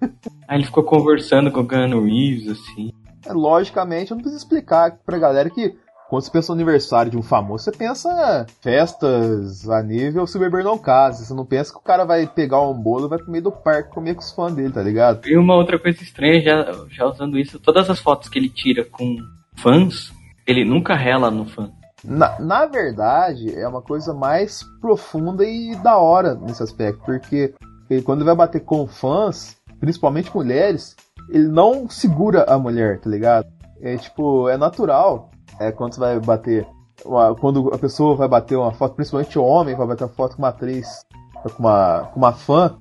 Aí 0.46 0.58
ele 0.58 0.64
ficou 0.64 0.82
conversando 0.82 1.50
com 1.50 1.60
o 1.60 1.68
Keanu 1.68 2.04
Reeves, 2.04 2.48
assim. 2.48 2.92
É, 3.26 3.32
logicamente, 3.32 4.10
eu 4.10 4.14
não 4.14 4.22
preciso 4.22 4.42
explicar 4.42 4.98
pra 5.04 5.18
galera 5.18 5.50
que 5.50 5.76
quando 6.08 6.22
você 6.22 6.30
pensa 6.30 6.54
no 6.54 6.60
aniversário 6.60 7.10
de 7.10 7.18
um 7.18 7.22
famoso, 7.22 7.64
você 7.64 7.70
pensa 7.70 8.46
festas 8.62 9.68
a 9.68 9.82
nível 9.82 10.26
se 10.26 10.38
beber 10.38 10.64
não 10.64 10.78
casa. 10.78 11.22
Você 11.22 11.34
não 11.34 11.44
pensa 11.44 11.70
que 11.70 11.78
o 11.78 11.82
cara 11.82 12.04
vai 12.04 12.26
pegar 12.26 12.62
um 12.62 12.72
bolo 12.72 13.06
e 13.06 13.08
vai 13.10 13.18
pro 13.18 13.30
meio 13.30 13.44
do 13.44 13.52
parque 13.52 13.90
comer 13.90 14.14
com 14.14 14.22
os 14.22 14.32
fãs 14.32 14.54
dele, 14.54 14.72
tá 14.72 14.82
ligado? 14.82 15.28
E 15.28 15.36
uma 15.36 15.54
outra 15.54 15.78
coisa 15.78 16.02
estranha, 16.02 16.40
já, 16.40 16.72
já 16.90 17.04
usando 17.04 17.38
isso, 17.38 17.58
todas 17.58 17.90
as 17.90 17.98
fotos 17.98 18.30
que 18.30 18.38
ele 18.38 18.48
tira 18.48 18.86
com 18.86 19.16
fãs, 19.56 20.10
ele 20.46 20.64
nunca 20.64 20.94
rela 20.94 21.30
no 21.30 21.44
fã. 21.44 21.70
Na, 22.02 22.38
na 22.40 22.64
verdade, 22.64 23.54
é 23.54 23.68
uma 23.68 23.82
coisa 23.82 24.14
mais 24.14 24.62
profunda 24.80 25.44
e 25.44 25.76
da 25.76 25.98
hora 25.98 26.34
nesse 26.34 26.62
aspecto, 26.62 27.02
porque 27.04 27.52
ele, 27.90 28.00
quando 28.00 28.20
ele 28.20 28.28
vai 28.28 28.36
bater 28.36 28.60
com 28.60 28.86
fãs, 28.86 29.58
principalmente 29.78 30.34
mulheres, 30.34 30.96
ele 31.28 31.48
não 31.48 31.86
segura 31.88 32.44
a 32.44 32.58
mulher, 32.58 32.98
tá 32.98 33.10
ligado? 33.10 33.46
É 33.82 33.96
tipo, 33.96 34.48
é 34.48 34.56
natural. 34.56 35.30
É 35.58 35.72
quando 35.72 35.94
você 35.94 36.00
vai 36.00 36.20
bater. 36.20 36.66
Uma, 37.04 37.34
quando 37.34 37.72
a 37.72 37.78
pessoa 37.78 38.16
vai 38.16 38.28
bater 38.28 38.56
uma 38.56 38.72
foto, 38.72 38.94
principalmente 38.94 39.38
o 39.38 39.44
homem, 39.44 39.74
vai 39.74 39.86
bater 39.86 40.04
uma 40.04 40.10
foto 40.10 40.36
com 40.36 40.42
uma 40.42 40.48
atriz, 40.48 41.06
com 41.42 41.60
uma, 41.60 42.10
com 42.12 42.18
uma 42.18 42.32
fã, 42.32 42.76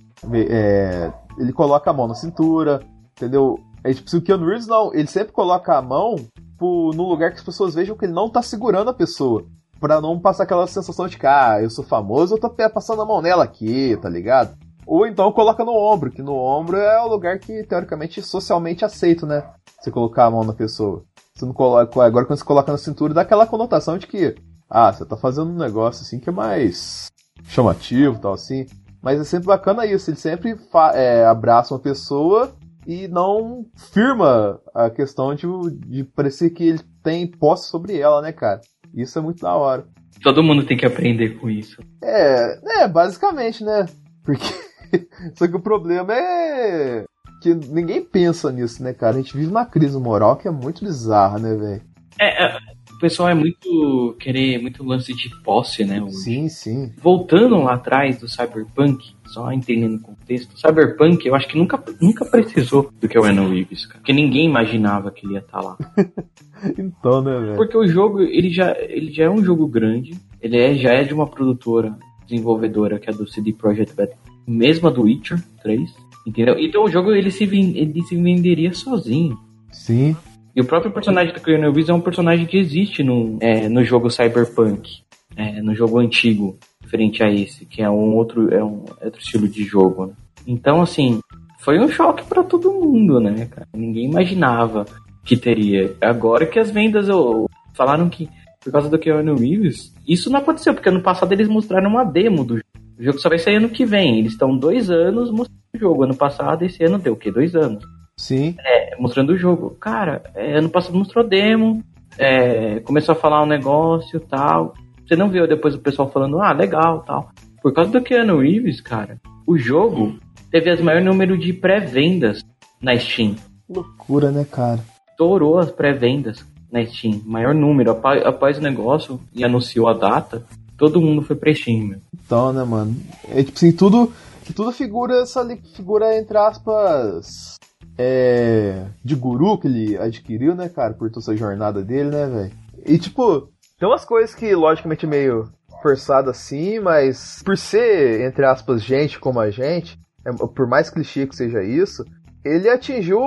é, 0.49 1.11
ele 1.37 1.53
coloca 1.53 1.89
a 1.89 1.93
mão 1.93 2.07
na 2.07 2.15
cintura, 2.15 2.79
entendeu? 3.15 3.59
É 3.83 3.93
tipo, 3.93 4.17
o 4.17 4.21
Keanu 4.21 4.47
Reeves 4.47 4.65
não, 4.65 4.91
ele 4.93 5.07
sempre 5.07 5.31
coloca 5.31 5.77
a 5.77 5.81
mão 5.81 6.15
tipo, 6.15 6.91
num 6.95 7.07
lugar 7.07 7.31
que 7.31 7.37
as 7.37 7.43
pessoas 7.43 7.75
vejam 7.75 7.95
que 7.95 8.05
ele 8.05 8.13
não 8.13 8.29
tá 8.29 8.41
segurando 8.41 8.89
a 8.89 8.93
pessoa. 8.93 9.45
Pra 9.79 10.01
não 10.01 10.19
passar 10.19 10.43
aquela 10.43 10.65
sensação 10.65 11.07
de 11.07 11.17
que, 11.17 11.27
ah, 11.27 11.61
eu 11.61 11.69
sou 11.69 11.85
famoso, 11.85 12.33
eu 12.33 12.39
tô 12.39 12.49
passando 12.49 13.03
a 13.03 13.05
mão 13.05 13.21
nela 13.21 13.43
aqui, 13.43 13.95
tá 14.01 14.09
ligado? 14.09 14.57
Ou 14.87 15.05
então 15.05 15.31
coloca 15.31 15.63
no 15.63 15.73
ombro, 15.73 16.09
que 16.09 16.23
no 16.23 16.33
ombro 16.33 16.77
é 16.77 16.99
o 16.99 17.07
lugar 17.07 17.37
que, 17.37 17.63
teoricamente, 17.63 18.21
socialmente 18.23 18.83
aceito, 18.83 19.27
né? 19.27 19.43
Você 19.79 19.91
colocar 19.91 20.25
a 20.25 20.31
mão 20.31 20.43
na 20.43 20.53
pessoa. 20.53 21.03
Você 21.37 21.45
não 21.45 21.53
coloca. 21.53 22.03
Agora 22.03 22.25
quando 22.25 22.39
você 22.39 22.45
coloca 22.45 22.71
na 22.71 22.77
cintura, 22.77 23.13
dá 23.13 23.21
aquela 23.21 23.45
conotação 23.45 23.97
de 23.97 24.07
que, 24.07 24.35
ah, 24.67 24.91
você 24.91 25.05
tá 25.05 25.15
fazendo 25.15 25.51
um 25.51 25.57
negócio 25.57 26.01
assim 26.01 26.19
que 26.19 26.29
é 26.29 26.31
mais 26.31 27.11
chamativo 27.43 28.19
tal, 28.19 28.33
assim. 28.33 28.65
Mas 29.01 29.19
é 29.19 29.23
sempre 29.23 29.45
bacana 29.45 29.85
isso, 29.85 30.09
ele 30.09 30.17
sempre 30.17 30.57
é, 30.95 31.25
abraça 31.25 31.73
uma 31.73 31.79
pessoa 31.79 32.55
e 32.87 33.07
não 33.07 33.65
firma 33.75 34.59
a 34.73 34.89
questão 34.89 35.35
de, 35.35 35.45
de 35.85 36.03
parecer 36.03 36.49
que 36.49 36.63
ele 36.63 36.81
tem 37.03 37.27
posse 37.27 37.69
sobre 37.69 37.99
ela, 37.99 38.21
né, 38.21 38.31
cara? 38.31 38.59
Isso 38.95 39.19
é 39.19 39.21
muito 39.21 39.41
da 39.41 39.53
hora. 39.53 39.85
Todo 40.23 40.41
mundo 40.41 40.65
tem 40.65 40.75
que 40.75 40.85
aprender 40.85 41.39
com 41.39 41.47
isso. 41.47 41.79
É, 42.03 42.81
é, 42.81 42.87
basicamente, 42.87 43.63
né? 43.63 43.85
Porque 44.23 44.47
Só 45.35 45.47
que 45.47 45.55
o 45.55 45.61
problema 45.61 46.13
é 46.13 47.05
que 47.41 47.53
ninguém 47.53 48.03
pensa 48.03 48.51
nisso, 48.51 48.83
né, 48.83 48.93
cara? 48.93 49.15
A 49.15 49.21
gente 49.21 49.35
vive 49.35 49.49
uma 49.49 49.65
crise 49.65 49.97
moral 49.97 50.35
que 50.35 50.47
é 50.47 50.51
muito 50.51 50.83
bizarra, 50.83 51.39
né, 51.39 51.55
velho? 51.55 51.81
É, 52.19 52.45
é, 52.45 52.57
o 52.97 52.99
pessoal 52.99 53.29
é 53.29 53.35
muito 53.35 54.15
querer 54.19 54.59
muito 54.59 54.83
lance 54.83 55.13
de 55.13 55.29
posse, 55.43 55.85
né? 55.85 56.01
Hoje. 56.01 56.15
Sim, 56.15 56.49
sim. 56.49 56.91
Voltando 56.99 57.55
lá 57.57 57.75
atrás 57.75 58.17
do 58.17 58.27
Cyberpunk, 58.27 59.13
só 59.27 59.51
entendendo 59.51 59.97
o 59.97 60.01
contexto, 60.01 60.59
Cyberpunk 60.59 61.25
eu 61.27 61.35
acho 61.35 61.47
que 61.47 61.57
nunca, 61.57 61.81
nunca 62.01 62.25
precisou 62.25 62.91
do 62.99 63.07
que 63.07 63.15
é 63.15 63.19
o 63.19 63.23
Keanu 63.23 63.49
Reeves, 63.49 63.85
cara. 63.85 63.99
Porque 63.99 64.13
ninguém 64.13 64.45
imaginava 64.47 65.11
que 65.11 65.27
ele 65.27 65.33
ia 65.33 65.39
estar 65.39 65.61
tá 65.61 65.63
lá. 65.63 65.77
então, 66.75 67.21
né, 67.21 67.39
velho? 67.39 67.55
Porque 67.55 67.77
o 67.77 67.87
jogo, 67.87 68.21
ele 68.21 68.49
já, 68.49 68.75
ele 68.79 69.11
já 69.11 69.25
é 69.25 69.29
um 69.29 69.43
jogo 69.43 69.67
grande, 69.67 70.19
ele 70.41 70.57
é, 70.57 70.73
já 70.73 70.93
é 70.93 71.03
de 71.03 71.13
uma 71.13 71.27
produtora 71.27 71.95
desenvolvedora 72.27 72.97
que 72.97 73.09
é 73.09 73.13
do 73.13 73.27
CD 73.27 73.53
Projekt 73.53 73.93
Red 73.95 74.09
mesma 74.47 74.89
do 74.89 75.03
Witcher 75.03 75.39
3, 75.61 75.93
entendeu? 76.27 76.59
Então 76.59 76.83
o 76.83 76.89
jogo 76.89 77.13
ele 77.13 77.31
se, 77.31 77.45
ele 77.45 78.01
se 78.03 78.15
venderia 78.15 78.73
sozinho. 78.73 79.37
Sim. 79.71 80.15
E 80.53 80.59
o 80.59 80.65
próprio 80.65 80.91
personagem 80.91 81.33
do 81.33 81.39
Keanu 81.39 81.71
Reeves 81.71 81.87
é 81.87 81.93
um 81.93 82.01
personagem 82.01 82.45
que 82.45 82.57
existe 82.57 83.03
no, 83.03 83.37
é, 83.39 83.69
no 83.69 83.83
jogo 83.83 84.09
Cyberpunk, 84.09 85.01
é, 85.35 85.61
no 85.61 85.73
jogo 85.73 85.99
antigo, 85.99 86.57
frente 86.87 87.23
a 87.23 87.29
esse, 87.29 87.65
que 87.65 87.81
é 87.81 87.89
um 87.89 88.15
outro, 88.15 88.53
é 88.53 88.63
um 88.63 88.83
outro 89.01 89.19
estilo 89.19 89.47
de 89.47 89.63
jogo, 89.63 90.07
né? 90.07 90.13
Então, 90.45 90.81
assim, 90.81 91.19
foi 91.59 91.79
um 91.79 91.89
choque 91.89 92.23
para 92.23 92.43
todo 92.43 92.71
mundo, 92.71 93.19
né, 93.19 93.45
cara? 93.45 93.67
Ninguém 93.75 94.05
imaginava 94.05 94.85
que 95.23 95.37
teria. 95.37 95.93
Agora 96.01 96.45
que 96.45 96.57
as 96.57 96.71
vendas 96.71 97.09
oh, 97.09 97.47
falaram 97.73 98.09
que 98.09 98.29
por 98.63 98.71
causa 98.71 98.89
do 98.89 98.99
Keanu 98.99 99.35
Reeves, 99.35 99.93
isso 100.07 100.29
não 100.29 100.39
aconteceu, 100.39 100.73
porque 100.73 100.89
ano 100.89 101.01
passado 101.01 101.31
eles 101.31 101.47
mostraram 101.47 101.89
uma 101.89 102.03
demo 102.03 102.43
do 102.43 102.55
jogo. 102.55 102.66
O 102.99 103.03
jogo 103.03 103.19
só 103.19 103.29
vai 103.29 103.37
sair 103.37 103.57
ano 103.57 103.69
que 103.69 103.85
vem. 103.85 104.19
Eles 104.19 104.33
estão 104.33 104.57
dois 104.57 104.89
anos 104.89 105.29
mostrando 105.29 105.59
o 105.75 105.79
jogo. 105.79 106.03
Ano 106.03 106.15
passado, 106.15 106.63
esse 106.63 106.83
ano 106.83 106.97
deu 106.97 107.13
o 107.13 107.17
quê? 107.17 107.31
Dois 107.31 107.55
anos. 107.55 107.83
Sim. 108.17 108.55
É, 108.59 108.95
mostrando 108.99 109.33
o 109.33 109.37
jogo. 109.37 109.77
Cara, 109.79 110.23
é, 110.35 110.57
ano 110.57 110.69
passado 110.69 110.97
mostrou 110.97 111.27
demo. 111.27 111.83
É, 112.17 112.79
começou 112.79 113.13
a 113.13 113.17
falar 113.17 113.43
um 113.43 113.47
negócio 113.47 114.19
tal. 114.19 114.73
Você 115.05 115.15
não 115.15 115.29
viu 115.29 115.47
depois 115.47 115.75
o 115.75 115.79
pessoal 115.79 116.09
falando, 116.09 116.41
ah, 116.41 116.51
legal 116.51 117.03
tal. 117.05 117.29
Por 117.61 117.73
causa 117.73 117.91
do 117.91 118.01
Keanu 118.01 118.39
Reeves, 118.39 118.81
cara, 118.81 119.19
o 119.45 119.57
jogo 119.57 120.17
teve 120.51 120.69
as 120.69 120.81
maior 120.81 121.01
número 121.01 121.37
de 121.37 121.53
pré-vendas 121.53 122.43
na 122.81 122.97
Steam. 122.97 123.35
Loucura, 123.69 124.31
né, 124.31 124.45
cara? 124.49 124.79
Estourou 125.11 125.59
as 125.59 125.71
pré-vendas 125.71 126.45
na 126.71 126.85
Steam. 126.85 127.21
Maior 127.25 127.53
número. 127.53 127.91
Após, 127.91 128.25
após 128.25 128.57
o 128.57 128.61
negócio 128.61 129.19
e 129.33 129.43
anunciou 129.43 129.87
a 129.87 129.93
data, 129.93 130.43
todo 130.77 131.01
mundo 131.01 131.21
foi 131.21 131.37
Steam, 131.53 131.87
meu. 131.87 131.99
Então, 132.13 132.53
né, 132.53 132.63
mano? 132.63 132.95
É 133.29 133.43
tipo 133.43 133.57
assim, 133.57 133.71
tudo, 133.71 134.13
tudo 134.55 134.71
figura 134.71 135.21
essa 135.21 135.45
figura, 135.75 136.17
entre 136.17 136.37
aspas, 136.37 137.55
é, 137.97 138.85
de 139.03 139.15
guru 139.15 139.57
que 139.57 139.67
ele 139.67 139.97
adquiriu, 139.97 140.55
né, 140.55 140.69
cara, 140.69 140.93
por 140.93 141.09
toda 141.09 141.23
essa 141.23 141.35
jornada 141.35 141.83
dele, 141.83 142.09
né, 142.09 142.25
velho? 142.27 142.51
E 142.85 142.97
tipo, 142.97 143.49
tem 143.79 143.87
umas 143.87 144.05
coisas 144.05 144.35
que, 144.35 144.53
logicamente, 144.55 145.07
meio 145.07 145.49
forçado 145.81 146.29
assim, 146.29 146.79
mas 146.79 147.41
por 147.43 147.57
ser, 147.57 148.21
entre 148.21 148.45
aspas, 148.45 148.81
gente 148.81 149.19
como 149.19 149.39
a 149.39 149.49
gente, 149.49 149.99
é, 150.25 150.31
por 150.31 150.67
mais 150.67 150.89
clichê 150.89 151.27
que 151.27 151.35
seja 151.35 151.63
isso, 151.63 152.03
ele 152.43 152.69
atingiu 152.69 153.19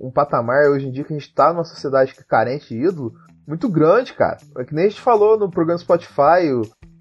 um 0.00 0.10
patamar 0.10 0.70
hoje 0.70 0.86
em 0.86 0.90
dia 0.90 1.04
que 1.04 1.12
a 1.12 1.18
gente 1.18 1.32
tá 1.34 1.52
numa 1.52 1.64
sociedade 1.64 2.14
que 2.14 2.20
é 2.20 2.24
carente 2.24 2.68
de 2.68 2.86
ídolo, 2.86 3.12
muito 3.46 3.68
grande, 3.68 4.12
cara. 4.12 4.38
É 4.58 4.64
que 4.64 4.74
nem 4.74 4.86
a 4.86 4.88
gente 4.88 5.00
falou 5.00 5.38
no 5.38 5.50
programa 5.50 5.78
Spotify, 5.78 6.50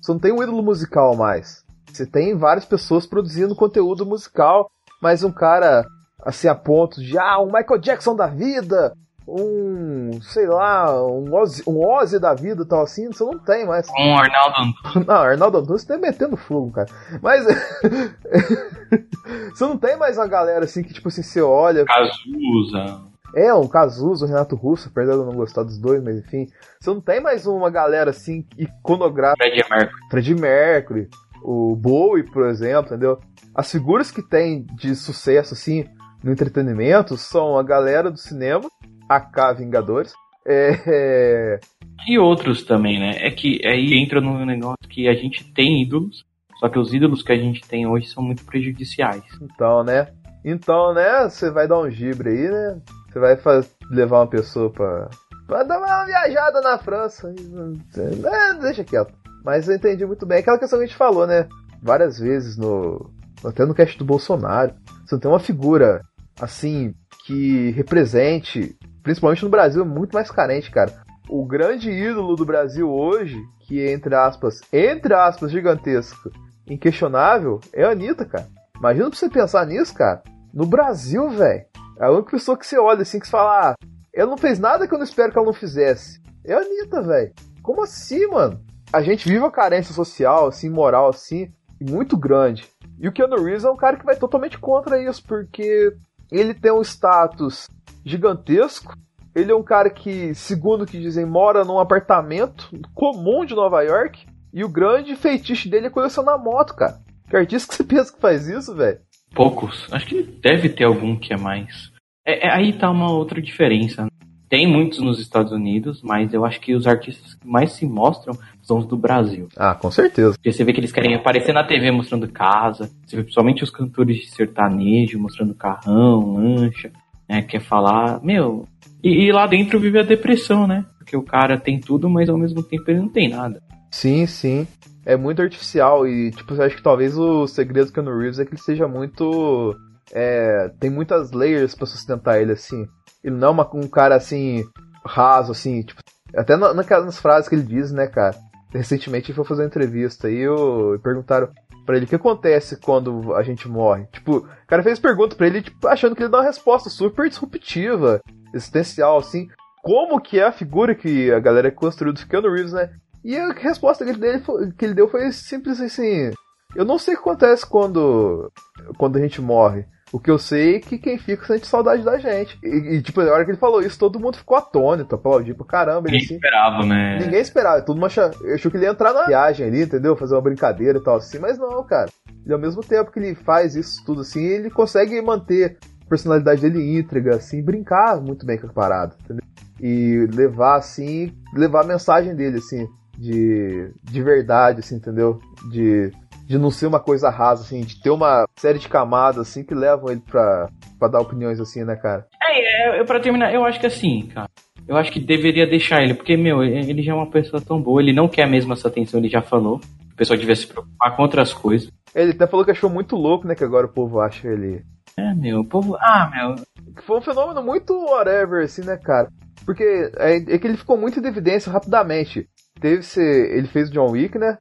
você 0.02 0.12
não 0.12 0.20
tem 0.20 0.32
um 0.32 0.42
ídolo 0.42 0.62
musical 0.62 1.16
mais. 1.16 1.64
Você 1.92 2.06
tem 2.06 2.36
várias 2.36 2.66
pessoas 2.66 3.06
produzindo 3.06 3.56
conteúdo 3.56 4.06
musical, 4.06 4.70
mas 5.02 5.24
um 5.24 5.32
cara 5.32 5.86
assim 6.24 6.48
a 6.48 6.56
ponto 6.56 7.02
de 7.02 7.18
ah, 7.18 7.40
o 7.40 7.46
Michael 7.46 7.80
Jackson 7.80 8.16
da 8.16 8.28
vida, 8.28 8.94
um, 9.28 10.20
sei 10.22 10.46
lá, 10.46 11.04
um 11.04 11.34
Ozzy, 11.34 11.64
um 11.68 11.86
Ozzy 11.86 12.20
da 12.20 12.34
vida 12.34 12.64
e 12.64 12.68
tal 12.68 12.84
assim, 12.84 13.08
você 13.08 13.24
não 13.24 13.40
tem 13.40 13.66
mais. 13.66 13.88
Um 13.90 14.16
Arnaldo 14.16 14.56
Antunes. 14.60 14.76
Não, 15.08 15.16
Arnaldo 15.16 15.58
Antunes 15.60 15.84
tá 15.84 15.98
metendo 15.98 16.38
fogo, 16.38 16.72
cara. 16.72 16.88
Mas. 17.22 17.46
você 19.54 19.66
não 19.66 19.78
tem 19.78 19.98
mais 19.98 20.18
uma 20.18 20.28
galera 20.28 20.66
assim 20.66 20.84
que, 20.84 20.94
tipo 20.94 21.08
assim, 21.08 21.24
você 21.24 21.42
olha. 21.42 21.86
Cazuza. 21.86 23.02
É, 23.36 23.54
um 23.54 23.68
Cazuza, 23.68 24.26
o 24.26 24.28
Renato 24.28 24.56
Russo, 24.56 24.90
apesar 24.90 25.14
de 25.14 25.20
eu 25.20 25.26
não 25.26 25.36
gostar 25.36 25.64
dos 25.64 25.78
dois, 25.78 26.02
mas 26.02 26.18
enfim. 26.18 26.48
Você 26.80 26.90
não 26.90 27.02
tem 27.02 27.22
mais 27.22 27.46
uma 27.46 27.70
galera 27.70 28.12
assim 28.12 28.46
iconográfica. 28.58 29.44
Freddie 29.44 29.70
Mercury. 29.70 30.10
Freddie 30.10 30.36
Mercury, 30.36 31.10
o 31.44 31.76
Bowie, 31.76 32.24
por 32.24 32.46
exemplo, 32.48 32.94
entendeu? 32.94 33.20
As 33.54 33.72
figuras 33.72 34.10
que 34.10 34.22
tem 34.22 34.66
de 34.76 34.96
sucesso, 34.96 35.54
assim, 35.54 35.86
no 36.24 36.32
entretenimento 36.32 37.18
são 37.18 37.58
a 37.58 37.64
galera 37.64 38.10
do 38.10 38.18
cinema, 38.18 38.70
AK 39.10 39.58
Vingadores, 39.58 40.14
é, 40.48 40.80
é, 40.86 41.60
E 42.08 42.20
outros 42.20 42.64
também, 42.64 43.00
né? 43.00 43.18
É 43.18 43.32
que 43.32 43.60
aí 43.66 43.96
entra 43.96 44.22
no 44.22 44.46
negócio 44.46 44.88
que 44.88 45.08
a 45.08 45.14
gente 45.14 45.52
tem 45.54 45.82
ídolos, 45.82 46.24
só 46.60 46.70
que 46.70 46.78
os 46.78 46.94
ídolos 46.94 47.24
que 47.24 47.32
a 47.32 47.38
gente 47.38 47.68
tem 47.68 47.88
hoje 47.88 48.08
são 48.08 48.24
muito 48.24 48.46
prejudiciais. 48.46 49.24
Então, 49.42 49.84
né? 49.84 50.08
Então, 50.44 50.94
né? 50.94 51.28
Você 51.28 51.50
vai 51.50 51.68
dar 51.68 51.80
um 51.80 51.90
gibre 51.90 52.30
aí, 52.30 52.48
né? 52.50 52.82
Você 53.16 53.20
vai 53.22 53.38
faz- 53.38 53.70
levar 53.90 54.20
uma 54.20 54.28
pessoa 54.28 54.70
pra, 54.70 55.10
pra 55.48 55.64
dar 55.64 55.78
uma 55.78 56.04
viajada 56.04 56.60
na 56.60 56.78
França. 56.78 57.34
e- 57.34 58.26
É, 58.28 58.54
deixa 58.56 58.84
quieto. 58.84 59.14
Mas 59.42 59.70
eu 59.70 59.76
entendi 59.78 60.06
muito 60.06 60.26
bem. 60.26 60.40
Aquela 60.40 60.60
questão 60.60 60.78
que 60.80 60.84
a 60.84 60.88
gente 60.88 60.98
falou, 60.98 61.26
né? 61.26 61.48
Várias 61.82 62.20
vezes 62.20 62.58
no. 62.58 63.10
Até 63.42 63.64
no 63.66 63.74
cast 63.74 63.98
do 63.98 64.04
Bolsonaro. 64.04 64.74
Você 65.06 65.16
não 65.16 65.20
tem 65.22 65.32
uma 65.32 65.40
figura 65.40 66.02
assim 66.42 66.94
que 67.26 67.70
represente, 67.72 68.78
principalmente 69.02 69.44
no 69.46 69.50
Brasil, 69.50 69.84
é 69.84 69.86
muito 69.88 70.12
mais 70.14 70.30
carente, 70.30 70.70
cara. 70.70 70.92
O 71.30 71.46
grande 71.46 71.90
ídolo 71.90 72.36
do 72.36 72.44
Brasil 72.46 72.92
hoje, 72.92 73.42
que 73.62 73.80
é, 73.80 73.94
entre 73.94 74.14
aspas, 74.14 74.60
entre 74.74 75.14
aspas, 75.14 75.52
gigantesco, 75.52 76.30
inquestionável, 76.68 77.62
é 77.72 77.86
a 77.86 77.92
Anitta, 77.92 78.26
cara. 78.26 78.46
Imagina 78.78 79.10
pra 79.10 79.18
você 79.18 79.30
pensar 79.30 79.66
nisso, 79.66 79.94
cara. 79.94 80.22
No 80.54 80.66
Brasil, 80.66 81.30
velho. 81.30 81.64
É 82.00 82.06
a 82.06 82.12
única 82.12 82.32
pessoa 82.32 82.58
que 82.58 82.66
você 82.66 82.78
olha 82.78 83.02
assim, 83.02 83.20
que 83.20 83.26
você 83.26 83.32
fala, 83.32 83.72
ah, 83.72 83.76
ela 84.14 84.30
não 84.30 84.38
fez 84.38 84.60
nada 84.60 84.88
que 84.88 84.94
eu 84.94 84.98
não 84.98 85.06
espero 85.06 85.32
que 85.32 85.38
ela 85.38 85.46
não 85.46 85.54
fizesse. 85.54 86.22
É 86.44 86.54
a 86.54 86.60
Anitta, 86.60 87.02
velho. 87.02 87.34
Como 87.62 87.84
assim, 87.84 88.28
mano? 88.28 88.60
A 88.94 89.02
gente 89.02 89.28
vive 89.28 89.40
uma 89.40 89.52
carência 89.52 89.94
social, 89.94 90.48
assim, 90.48 90.70
moral, 90.70 91.10
assim, 91.10 91.52
muito 91.82 92.18
grande. 92.18 92.68
E 93.00 93.08
o 93.08 93.12
Keanu 93.12 93.44
Reeves 93.44 93.66
é 93.66 93.70
um 93.70 93.76
cara 93.76 93.98
que 93.98 94.06
vai 94.06 94.16
totalmente 94.16 94.58
contra 94.58 95.02
isso, 95.02 95.24
porque 95.26 95.94
ele 96.32 96.54
tem 96.54 96.72
um 96.72 96.82
status 96.82 97.68
gigantesco. 98.06 98.96
Ele 99.34 99.52
é 99.52 99.56
um 99.56 99.64
cara 99.64 99.90
que, 99.90 100.34
segundo 100.34 100.84
o 100.84 100.86
que 100.86 101.00
dizem, 101.00 101.26
mora 101.26 101.66
num 101.66 101.80
apartamento 101.80 102.70
comum 102.94 103.44
de 103.46 103.54
Nova 103.54 103.82
York. 103.82 104.26
E 104.54 104.64
o 104.64 104.70
grande 104.70 105.16
feitiço 105.16 105.70
dele 105.70 105.88
é 105.88 105.90
colecionar 105.90 106.42
moto, 106.42 106.74
cara. 106.74 107.00
Que 107.30 107.36
artista 107.36 107.70
que 107.70 107.76
você 107.76 107.84
pensa 107.96 108.14
que 108.14 108.22
faz 108.22 108.48
isso, 108.48 108.74
velho? 108.74 109.00
Poucos. 109.36 109.86
Acho 109.92 110.06
que 110.08 110.24
deve 110.24 110.70
ter 110.70 110.86
algum 110.86 111.16
que 111.16 111.34
é 111.34 111.38
mais. 111.38 111.92
É, 112.26 112.48
é- 112.48 112.52
aí 112.52 112.74
tá 112.74 112.90
uma 112.90 113.12
outra 113.12 113.42
diferença. 113.42 114.04
né? 114.04 114.10
Tem 114.48 114.66
muitos 114.68 115.00
nos 115.00 115.20
Estados 115.20 115.52
Unidos, 115.52 116.02
mas 116.04 116.34
eu 116.34 116.46
acho 116.46 116.62
que 116.62 116.74
os 116.74 116.88
artistas 116.88 117.34
que 117.34 117.48
mais 117.48 117.74
se 117.74 117.86
mostram 117.86 118.34
são 118.62 118.78
os 118.78 118.86
do 118.86 118.96
Brasil. 118.96 119.50
Ah, 119.58 119.76
com 119.76 119.92
certeza. 119.92 120.34
Porque 120.34 120.52
você 120.52 120.64
vê 120.64 120.72
que 120.72 120.80
eles 120.80 120.92
querem 120.92 121.16
aparecer 121.16 121.52
na 121.52 121.64
TV 121.64 121.92
mostrando 121.92 122.32
casa, 122.32 122.90
você 123.06 123.18
vê 123.18 123.24
principalmente 123.24 123.64
os 123.64 123.70
cantores 123.70 124.18
de 124.18 124.28
sertanejo 124.28 125.20
mostrando 125.20 125.54
carrão, 125.54 126.36
lancha, 126.36 126.92
né? 127.28 127.42
Quer 127.42 127.60
falar, 127.60 128.24
meu. 128.24 128.66
E, 129.04 129.26
e 129.26 129.32
lá 129.32 129.46
dentro 129.48 129.80
vive 129.80 130.00
a 130.00 130.04
depressão, 130.04 130.66
né? 130.66 130.86
Porque 130.98 131.18
o 131.18 131.24
cara 131.24 131.60
tem 131.60 131.80
tudo, 131.80 132.10
mas 132.10 132.30
ao 132.30 132.38
mesmo 132.38 132.64
tempo 132.64 132.84
ele 132.90 133.00
não 133.00 133.10
tem 133.10 133.28
nada. 133.30 133.62
Sim, 133.96 134.28
sim. 134.28 134.68
É 135.06 135.16
muito 135.16 135.42
artificial 135.42 136.06
e, 136.06 136.30
tipo, 136.32 136.54
eu 136.54 136.64
acho 136.64 136.76
que 136.76 136.84
talvez 136.84 137.18
o 137.18 137.48
segredo 137.48 137.86
do 137.88 137.94
Keanu 137.94 138.18
Reeves 138.18 138.40
é 138.40 138.46
que 138.46 138.52
ele 138.54 138.62
seja 138.62 138.90
muito. 138.90 139.74
É, 140.12 140.70
tem 140.82 140.90
muitas 140.90 141.32
layers 141.32 141.74
pra 141.76 141.86
sustentar 141.86 142.42
ele, 142.42 142.52
assim. 142.52 142.86
Ele 143.24 143.36
não 143.38 143.48
é 143.48 143.52
uma- 143.52 143.70
um 143.74 143.88
cara, 143.88 144.16
assim, 144.16 144.66
raso, 145.06 145.54
assim, 145.54 145.82
tipo. 145.82 146.02
Até 146.36 146.58
na- 146.58 146.74
naquelas 146.74 147.18
frases 147.18 147.48
que 147.48 147.56
ele 147.56 147.64
diz, 147.64 147.94
né, 147.94 148.06
cara? 148.08 148.36
Recentemente 148.74 149.32
ele 149.32 149.36
foi 149.38 149.46
fazer 149.46 149.62
uma 149.62 149.68
entrevista 149.68 150.30
e 150.30 150.40
eu, 150.40 150.96
e 150.96 151.00
perguntaram 151.00 151.48
pra 151.86 151.96
ele 151.96 152.06
o 152.06 152.10
que 152.10 152.16
acontece 152.16 152.76
quando 152.82 153.34
a 153.34 153.44
gente 153.44 153.70
morre. 153.70 154.06
Tipo, 154.12 154.38
o 154.40 154.48
cara 154.68 154.84
fez 154.84 155.00
pergunta 155.00 155.38
pra 155.38 155.48
ele, 155.48 155.62
tipo, 155.62 155.88
achando 155.88 156.14
que 156.16 156.22
ele 156.22 156.30
dá 156.30 156.40
uma 156.40 156.44
resposta 156.44 156.90
super 156.90 157.30
disruptiva, 157.30 158.20
existencial, 158.54 159.18
assim. 159.20 159.48
Como 159.82 160.20
que 160.20 160.38
é 160.40 160.44
a 160.48 160.52
figura 160.52 160.94
que 160.96 161.32
a 161.32 161.40
galera 161.40 161.72
construiu 161.72 162.12
do 162.12 162.28
Keanu 162.28 162.52
Reeves, 162.52 162.74
né? 162.74 162.90
E 163.26 163.36
a 163.36 163.52
resposta 163.54 164.06
que 164.06 164.12
ele, 164.12 164.20
dele 164.20 164.44
que 164.78 164.86
ele 164.86 164.94
deu 164.94 165.10
foi 165.10 165.32
simples 165.32 165.82
assim. 165.82 166.30
Eu 166.76 166.86
não 166.86 167.00
sei 167.00 167.16
o 167.16 167.18
que 167.18 167.24
acontece 167.24 167.66
quando, 167.66 168.52
quando 169.00 169.18
a 169.18 169.22
gente 169.22 169.42
morre. 169.42 169.84
O 170.14 170.20
que 170.20 170.30
eu 170.30 170.38
sei 170.38 170.76
é 170.76 170.80
que 170.80 171.00
quem 171.00 171.18
fica 171.18 171.44
sente 171.48 171.66
saudade 171.66 172.04
da 172.04 172.20
gente. 172.20 172.56
E, 172.64 172.98
e, 172.98 173.02
tipo, 173.02 173.24
na 173.24 173.32
hora 173.32 173.44
que 173.44 173.50
ele 173.50 173.58
falou 173.58 173.82
isso, 173.82 173.98
todo 173.98 174.20
mundo 174.20 174.38
ficou 174.38 174.56
atônito, 174.56 175.16
aplaudiu 175.16 175.56
pra 175.56 175.66
caramba. 175.66 176.04
Ninguém 176.04 176.24
assim, 176.24 176.36
esperava, 176.36 176.86
né? 176.86 177.18
Ninguém 177.20 177.42
esperava, 177.42 177.82
todo 177.82 177.96
mundo 177.96 178.06
achou, 178.06 178.24
achou 178.54 178.70
que 178.70 178.78
ele 178.78 178.86
ia 178.86 178.92
entrar 178.92 179.12
na 179.12 179.26
viagem 179.26 179.66
ali, 179.66 179.82
entendeu? 179.82 180.16
Fazer 180.16 180.36
uma 180.36 180.42
brincadeira 180.42 181.00
e 181.00 181.04
tal 181.04 181.16
assim, 181.16 181.40
mas 181.40 181.58
não, 181.58 181.84
cara. 181.84 182.12
Ele, 182.46 182.54
ao 182.54 182.60
mesmo 182.60 182.84
tempo 182.84 183.12
que 183.12 183.18
ele 183.18 183.34
faz 183.34 183.76
isso 183.76 184.06
tudo 184.06 184.22
assim, 184.22 184.44
ele 184.46 184.70
consegue 184.70 185.20
manter 185.20 185.78
a 186.06 186.08
personalidade 186.08 186.62
dele 186.62 187.00
íntegra, 187.00 187.38
assim, 187.38 187.64
brincar 187.64 188.22
muito 188.22 188.46
bem 188.46 188.60
com 188.60 188.68
a 188.68 188.74
parada, 188.74 189.16
entendeu? 189.24 189.44
E 189.82 190.28
levar, 190.32 190.76
assim, 190.76 191.36
levar 191.54 191.84
a 191.84 191.88
mensagem 191.88 192.36
dele, 192.36 192.60
assim, 192.60 192.88
de, 193.18 193.92
de 194.04 194.22
verdade, 194.22 194.80
assim, 194.80 194.96
entendeu? 194.96 195.40
De, 195.72 196.12
de 196.48 196.58
não 196.58 196.70
ser 196.70 196.88
uma 196.88 197.00
coisa 197.00 197.30
rasa, 197.30 197.64
assim, 197.64 197.82
de 197.82 198.02
ter 198.02 198.10
uma 198.10 198.48
série 198.56 198.80
de 198.80 198.88
camadas, 198.88 199.48
assim, 199.50 199.64
que 199.64 199.74
levam 199.74 200.12
ele 200.12 200.22
pra, 200.22 200.70
pra 201.00 201.08
dar 201.08 201.20
opiniões, 201.20 201.60
assim, 201.60 201.84
né, 201.84 201.96
cara? 201.96 202.26
É, 202.42 203.00
é, 203.00 203.04
pra 203.04 203.20
terminar, 203.20 203.54
eu 203.54 203.66
acho 203.66 203.80
que 203.80 203.88
assim, 203.88 204.28
cara. 204.34 204.50
Eu 204.88 204.96
acho 204.96 205.12
que 205.12 205.20
deveria 205.20 205.66
deixar 205.66 206.04
ele, 206.04 206.14
porque, 206.14 206.38
meu, 206.38 206.64
ele 206.64 207.02
já 207.02 207.14
é 207.14 207.16
uma 207.16 207.30
pessoa 207.30 207.60
tão 207.60 207.82
boa, 207.82 208.02
ele 208.02 208.14
não 208.14 208.28
quer 208.28 208.48
mesmo 208.48 208.72
essa 208.74 208.88
atenção, 208.88 209.20
ele 209.20 209.30
já 209.30 209.42
falou. 209.42 209.80
O 210.14 210.16
pessoal 210.16 210.38
devia 210.38 210.56
se 210.56 210.68
preocupar 210.68 211.16
com 211.16 211.24
outras 211.24 211.54
coisas. 211.54 211.90
Ele 212.14 212.32
até 212.32 212.48
falou 212.48 212.64
que 212.64 212.72
achou 212.72 212.90
muito 212.90 213.16
louco, 213.16 213.48
né, 213.48 213.56
que 213.56 213.64
agora 213.64 213.88
o 213.88 213.92
povo 213.92 214.20
acha 214.22 214.48
ele 214.48 214.84
É, 215.18 215.34
meu, 215.34 215.62
o 215.62 215.68
povo. 215.68 215.98
Ah, 216.00 216.32
meu. 216.34 216.56
foi 217.04 217.18
um 217.18 217.22
fenômeno 217.22 217.64
muito 217.64 217.94
whatever, 217.94 218.64
assim, 218.64 218.86
né, 218.86 218.96
cara? 218.96 219.28
Porque 219.66 219.84
é, 220.18 220.36
é 220.36 220.60
que 220.60 220.68
ele 220.68 220.78
ficou 220.78 220.98
muito 220.98 221.20
em 221.20 221.26
evidência 221.26 221.72
rapidamente. 221.72 222.48
Teve 222.80 223.00
esse, 223.00 223.22
ele 223.22 223.68
fez 223.68 223.90
o 223.90 223.94
John 223.94 224.12
Wick, 224.12 224.38
né? 224.38 224.58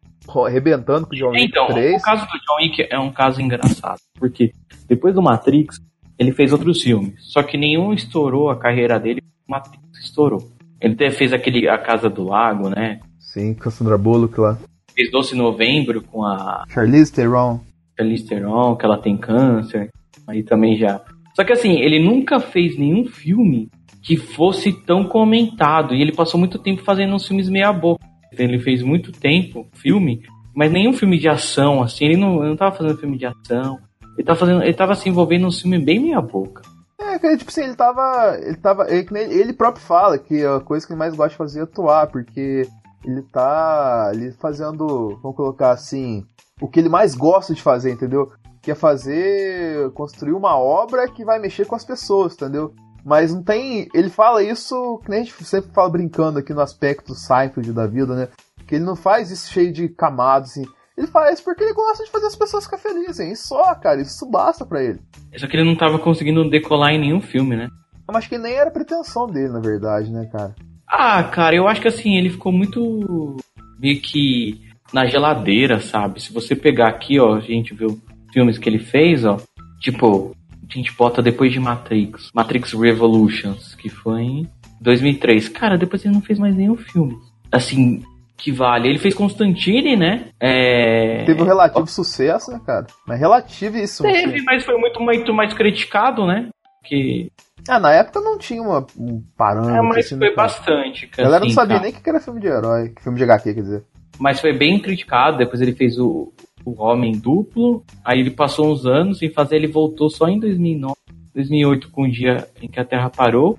Arrebentando 0.47 1.07
com 1.07 1.15
o 1.15 1.19
John 1.19 1.31
Wick 1.31 1.45
Então, 1.45 1.67
3. 1.67 2.01
o 2.01 2.05
caso 2.05 2.23
do 2.27 2.39
John 2.39 2.57
Wick 2.63 2.87
é 2.91 2.99
um 2.99 3.13
caso 3.13 3.41
engraçado, 3.43 3.99
porque 4.19 4.53
depois 4.89 5.15
do 5.15 5.21
Matrix, 5.23 5.81
ele 6.19 6.33
fez 6.33 6.53
outros 6.53 6.81
filmes, 6.83 7.15
só 7.21 7.43
que 7.43 7.59
nenhum 7.59 7.93
estourou 7.93 8.51
a 8.51 8.59
carreira 8.59 8.99
dele, 8.99 9.23
o 9.47 9.51
Matrix 9.51 9.83
estourou. 10.03 10.51
Ele 10.81 10.95
até 10.95 11.11
fez 11.11 11.33
aquele 11.33 11.69
A 11.69 11.79
Casa 11.79 12.09
do 12.09 12.25
Lago, 12.25 12.69
né? 12.69 13.01
Sim, 13.19 13.55
com 13.55 13.69
a 13.69 13.73
Sandra 13.73 13.99
Bullock 13.99 14.39
lá. 14.41 14.59
Fez 14.95 15.11
Doce 15.11 15.35
Novembro 15.35 16.03
com 16.03 16.25
a 16.25 16.65
Charlize 16.69 17.13
Theron. 17.13 17.61
Charlize 17.99 18.27
Theron, 18.27 18.77
que 18.77 18.85
ela 18.85 18.99
tem 18.99 19.17
câncer, 19.17 19.91
aí 20.27 20.43
também 20.43 20.77
já. 20.77 21.01
Só 21.35 21.43
que 21.45 21.53
assim, 21.53 21.81
ele 21.81 22.03
nunca 22.05 22.39
fez 22.39 22.79
nenhum 22.79 23.05
filme 23.07 23.69
que 24.05 24.19
fosse 24.19 24.71
tão 24.71 25.03
comentado, 25.05 25.95
e 25.95 26.03
ele 26.03 26.15
passou 26.15 26.39
muito 26.39 26.59
tempo 26.59 26.85
fazendo 26.85 27.15
uns 27.15 27.27
filmes 27.27 27.49
meia 27.49 27.73
boca. 27.73 28.05
Ele 28.37 28.59
fez 28.59 28.83
muito 28.83 29.11
tempo 29.11 29.67
filme, 29.73 30.21
mas 30.55 30.71
nenhum 30.71 30.93
filme 30.93 31.19
de 31.19 31.27
ação, 31.27 31.83
assim, 31.83 32.05
ele 32.05 32.17
não, 32.17 32.43
não 32.43 32.55
tava 32.55 32.77
fazendo 32.77 32.99
filme 32.99 33.17
de 33.17 33.25
ação. 33.25 33.79
Ele 34.17 34.27
tava 34.27 34.39
fazendo, 34.39 34.63
ele 34.63 34.75
tava 34.75 34.95
se 34.95 35.09
envolvendo 35.09 35.43
num 35.43 35.51
filme 35.51 35.79
bem 35.79 35.99
meia 35.99 36.21
boca. 36.21 36.63
É, 37.01 37.19
cara, 37.19 37.37
tipo 37.37 37.51
assim, 37.51 37.63
ele 37.63 37.75
tava. 37.75 38.39
Ele 38.43 38.57
tava. 38.57 38.87
Ele, 38.91 39.07
ele 39.19 39.53
próprio 39.55 39.85
fala 39.85 40.19
que 40.19 40.45
a 40.45 40.61
coisa 40.61 40.87
que 40.87 40.93
ele 40.93 40.99
mais 40.99 41.15
gosta 41.15 41.31
de 41.31 41.37
fazer 41.37 41.61
é 41.61 41.63
atuar, 41.63 42.07
porque 42.09 42.69
ele 43.05 43.23
tá 43.23 44.09
ali 44.09 44.33
fazendo, 44.33 45.19
vamos 45.23 45.37
colocar 45.37 45.71
assim, 45.71 46.25
o 46.61 46.69
que 46.69 46.79
ele 46.79 46.89
mais 46.89 47.15
gosta 47.15 47.55
de 47.55 47.63
fazer, 47.63 47.91
entendeu? 47.91 48.31
Que 48.61 48.71
é 48.71 48.75
fazer. 48.75 49.91
construir 49.93 50.33
uma 50.33 50.59
obra 50.59 51.09
que 51.09 51.25
vai 51.25 51.39
mexer 51.39 51.67
com 51.67 51.75
as 51.75 51.85
pessoas, 51.85 52.35
entendeu? 52.35 52.75
Mas 53.05 53.35
não 53.35 53.43
tem. 53.43 53.89
Ele 53.93 54.09
fala 54.09 54.43
isso, 54.43 55.01
que 55.05 55.11
nem 55.11 55.21
a 55.21 55.23
gente 55.25 55.45
sempre 55.45 55.71
fala 55.73 55.91
brincando 55.91 56.39
aqui 56.39 56.55
no 56.55 56.61
aspecto 56.61 57.15
Seinfeld 57.15 57.73
da 57.73 57.87
vida, 57.87 58.15
né? 58.15 58.29
Que 58.67 58.77
ele 58.77 58.85
não 58.85 58.97
faz 58.97 59.31
isso 59.31 59.53
cheio 59.53 59.73
de 59.73 59.89
camadas, 59.89 60.51
assim. 60.51 60.65
Ele 60.97 61.09
faz 61.09 61.41
porque 61.41 61.65
ele 61.65 61.75
gosta 61.75 62.05
de 62.05 62.11
fazer 62.11 62.27
as 62.27 62.37
pessoas 62.37 62.65
ficar 62.65 62.79
felizes, 62.79 63.21
hein? 63.21 63.33
E 63.33 63.37
só, 63.37 63.75
cara, 63.75 64.01
isso 64.01 64.25
basta 64.31 64.65
pra 64.65 64.83
ele. 64.83 65.01
Só 65.37 65.47
que 65.47 65.57
ele 65.57 65.69
não 65.69 65.77
tava 65.77 65.99
conseguindo 65.99 66.49
decolar 66.49 66.93
em 66.93 67.01
nenhum 67.01 67.21
filme, 67.21 67.57
né? 67.57 67.69
Eu 68.09 68.17
acho 68.17 68.29
que 68.29 68.39
nem 68.39 68.55
era 68.55 68.71
pretensão 68.71 69.27
dele, 69.27 69.49
na 69.49 69.61
verdade, 69.61 70.11
né, 70.11 70.29
cara? 70.31 70.55
Ah, 70.89 71.23
cara, 71.25 71.57
eu 71.57 71.67
acho 71.67 71.81
que 71.81 71.89
assim, 71.89 72.17
ele 72.17 72.31
ficou 72.31 72.53
muito 72.53 73.37
meio 73.81 74.01
que 74.01 74.63
na 74.93 75.07
geladeira, 75.07 75.81
sabe? 75.81 76.23
Se 76.23 76.33
você 76.33 76.55
pegar 76.55 76.89
aqui, 76.89 77.19
ó, 77.19 77.35
a 77.35 77.41
gente 77.41 77.75
viu 77.75 78.01
filmes 78.33 78.59
que 78.59 78.69
ele 78.69 78.79
fez, 78.79 79.25
ó, 79.25 79.39
tipo, 79.81 80.37
a 80.69 80.75
gente 80.75 80.93
bota 80.93 81.23
depois 81.23 81.53
de 81.53 81.61
Matrix, 81.61 82.31
Matrix 82.35 82.73
Revolutions, 82.73 83.75
que 83.75 83.89
foi 83.89 84.23
em 84.23 84.51
2003. 84.81 85.49
Cara, 85.49 85.77
depois 85.77 86.05
ele 86.05 86.15
não 86.15 86.23
fez 86.23 86.39
mais 86.39 86.55
nenhum 86.55 86.77
filme. 86.77 87.17
Assim, 87.51 88.03
que 88.37 88.53
vale. 88.53 88.89
Ele 88.89 88.99
fez 88.99 89.15
Constantine, 89.15 89.97
né? 89.97 90.29
É... 90.41 91.25
Teve 91.25 91.43
um 91.43 91.47
relativo 91.47 91.87
sucesso, 91.87 92.51
né, 92.51 92.61
cara? 92.65 92.87
Mas 93.07 93.21
relativíssimo. 93.21 94.11
Teve, 94.11 94.37
assim. 94.37 94.45
mas 94.45 94.65
foi 94.65 94.77
muito, 94.77 95.01
muito 95.01 95.33
mais 95.33 95.55
criticado, 95.55 96.27
né? 96.27 96.49
Que... 96.85 97.31
Ah, 97.67 97.81
na 97.81 97.93
época 97.93 98.21
não 98.21 98.37
tinha 98.37 98.61
uma, 98.61 98.87
um 98.99 99.23
parâmetro. 99.39 99.77
É, 99.77 99.83
mas 99.83 100.07
assim, 100.07 100.17
né, 100.17 100.27
foi 100.27 100.35
cara? 100.35 100.49
bastante. 100.49 101.11
A 101.17 101.23
galera 101.23 101.41
não 101.41 101.47
assim, 101.47 101.55
sabia 101.55 101.77
tá? 101.77 101.83
nem 101.83 101.93
o 101.93 101.95
que 101.95 102.11
era 102.11 102.21
filme 102.21 102.41
de 102.41 102.47
herói, 102.47 102.93
filme 103.03 103.17
de 103.17 103.25
HQ, 103.25 103.55
quer 103.55 103.61
dizer. 103.63 103.85
Mas 104.19 104.41
foi 104.41 104.53
bem 104.53 104.79
criticado. 104.79 105.39
Depois 105.39 105.63
ele 105.63 105.73
fez 105.73 105.99
o, 105.99 106.31
o 106.65 106.83
Homem 106.83 107.13
Duplo. 107.13 107.85
Aí 108.05 108.21
ele 108.21 108.31
passou 108.31 108.73
uns 108.73 108.87
anos 108.87 109.19
sem 109.19 109.31
fazer. 109.31 109.57
Ele 109.57 109.69
voltou 109.69 110.09
só 110.09 110.29
em 110.29 110.39
2009, 110.39 110.95
2008, 111.35 111.91
com 111.91 112.03
o 112.05 112.11
dia 112.11 112.49
em 112.63 112.69
que 112.69 112.81
a 112.81 112.85
Terra 112.85 113.11
parou. 113.11 113.59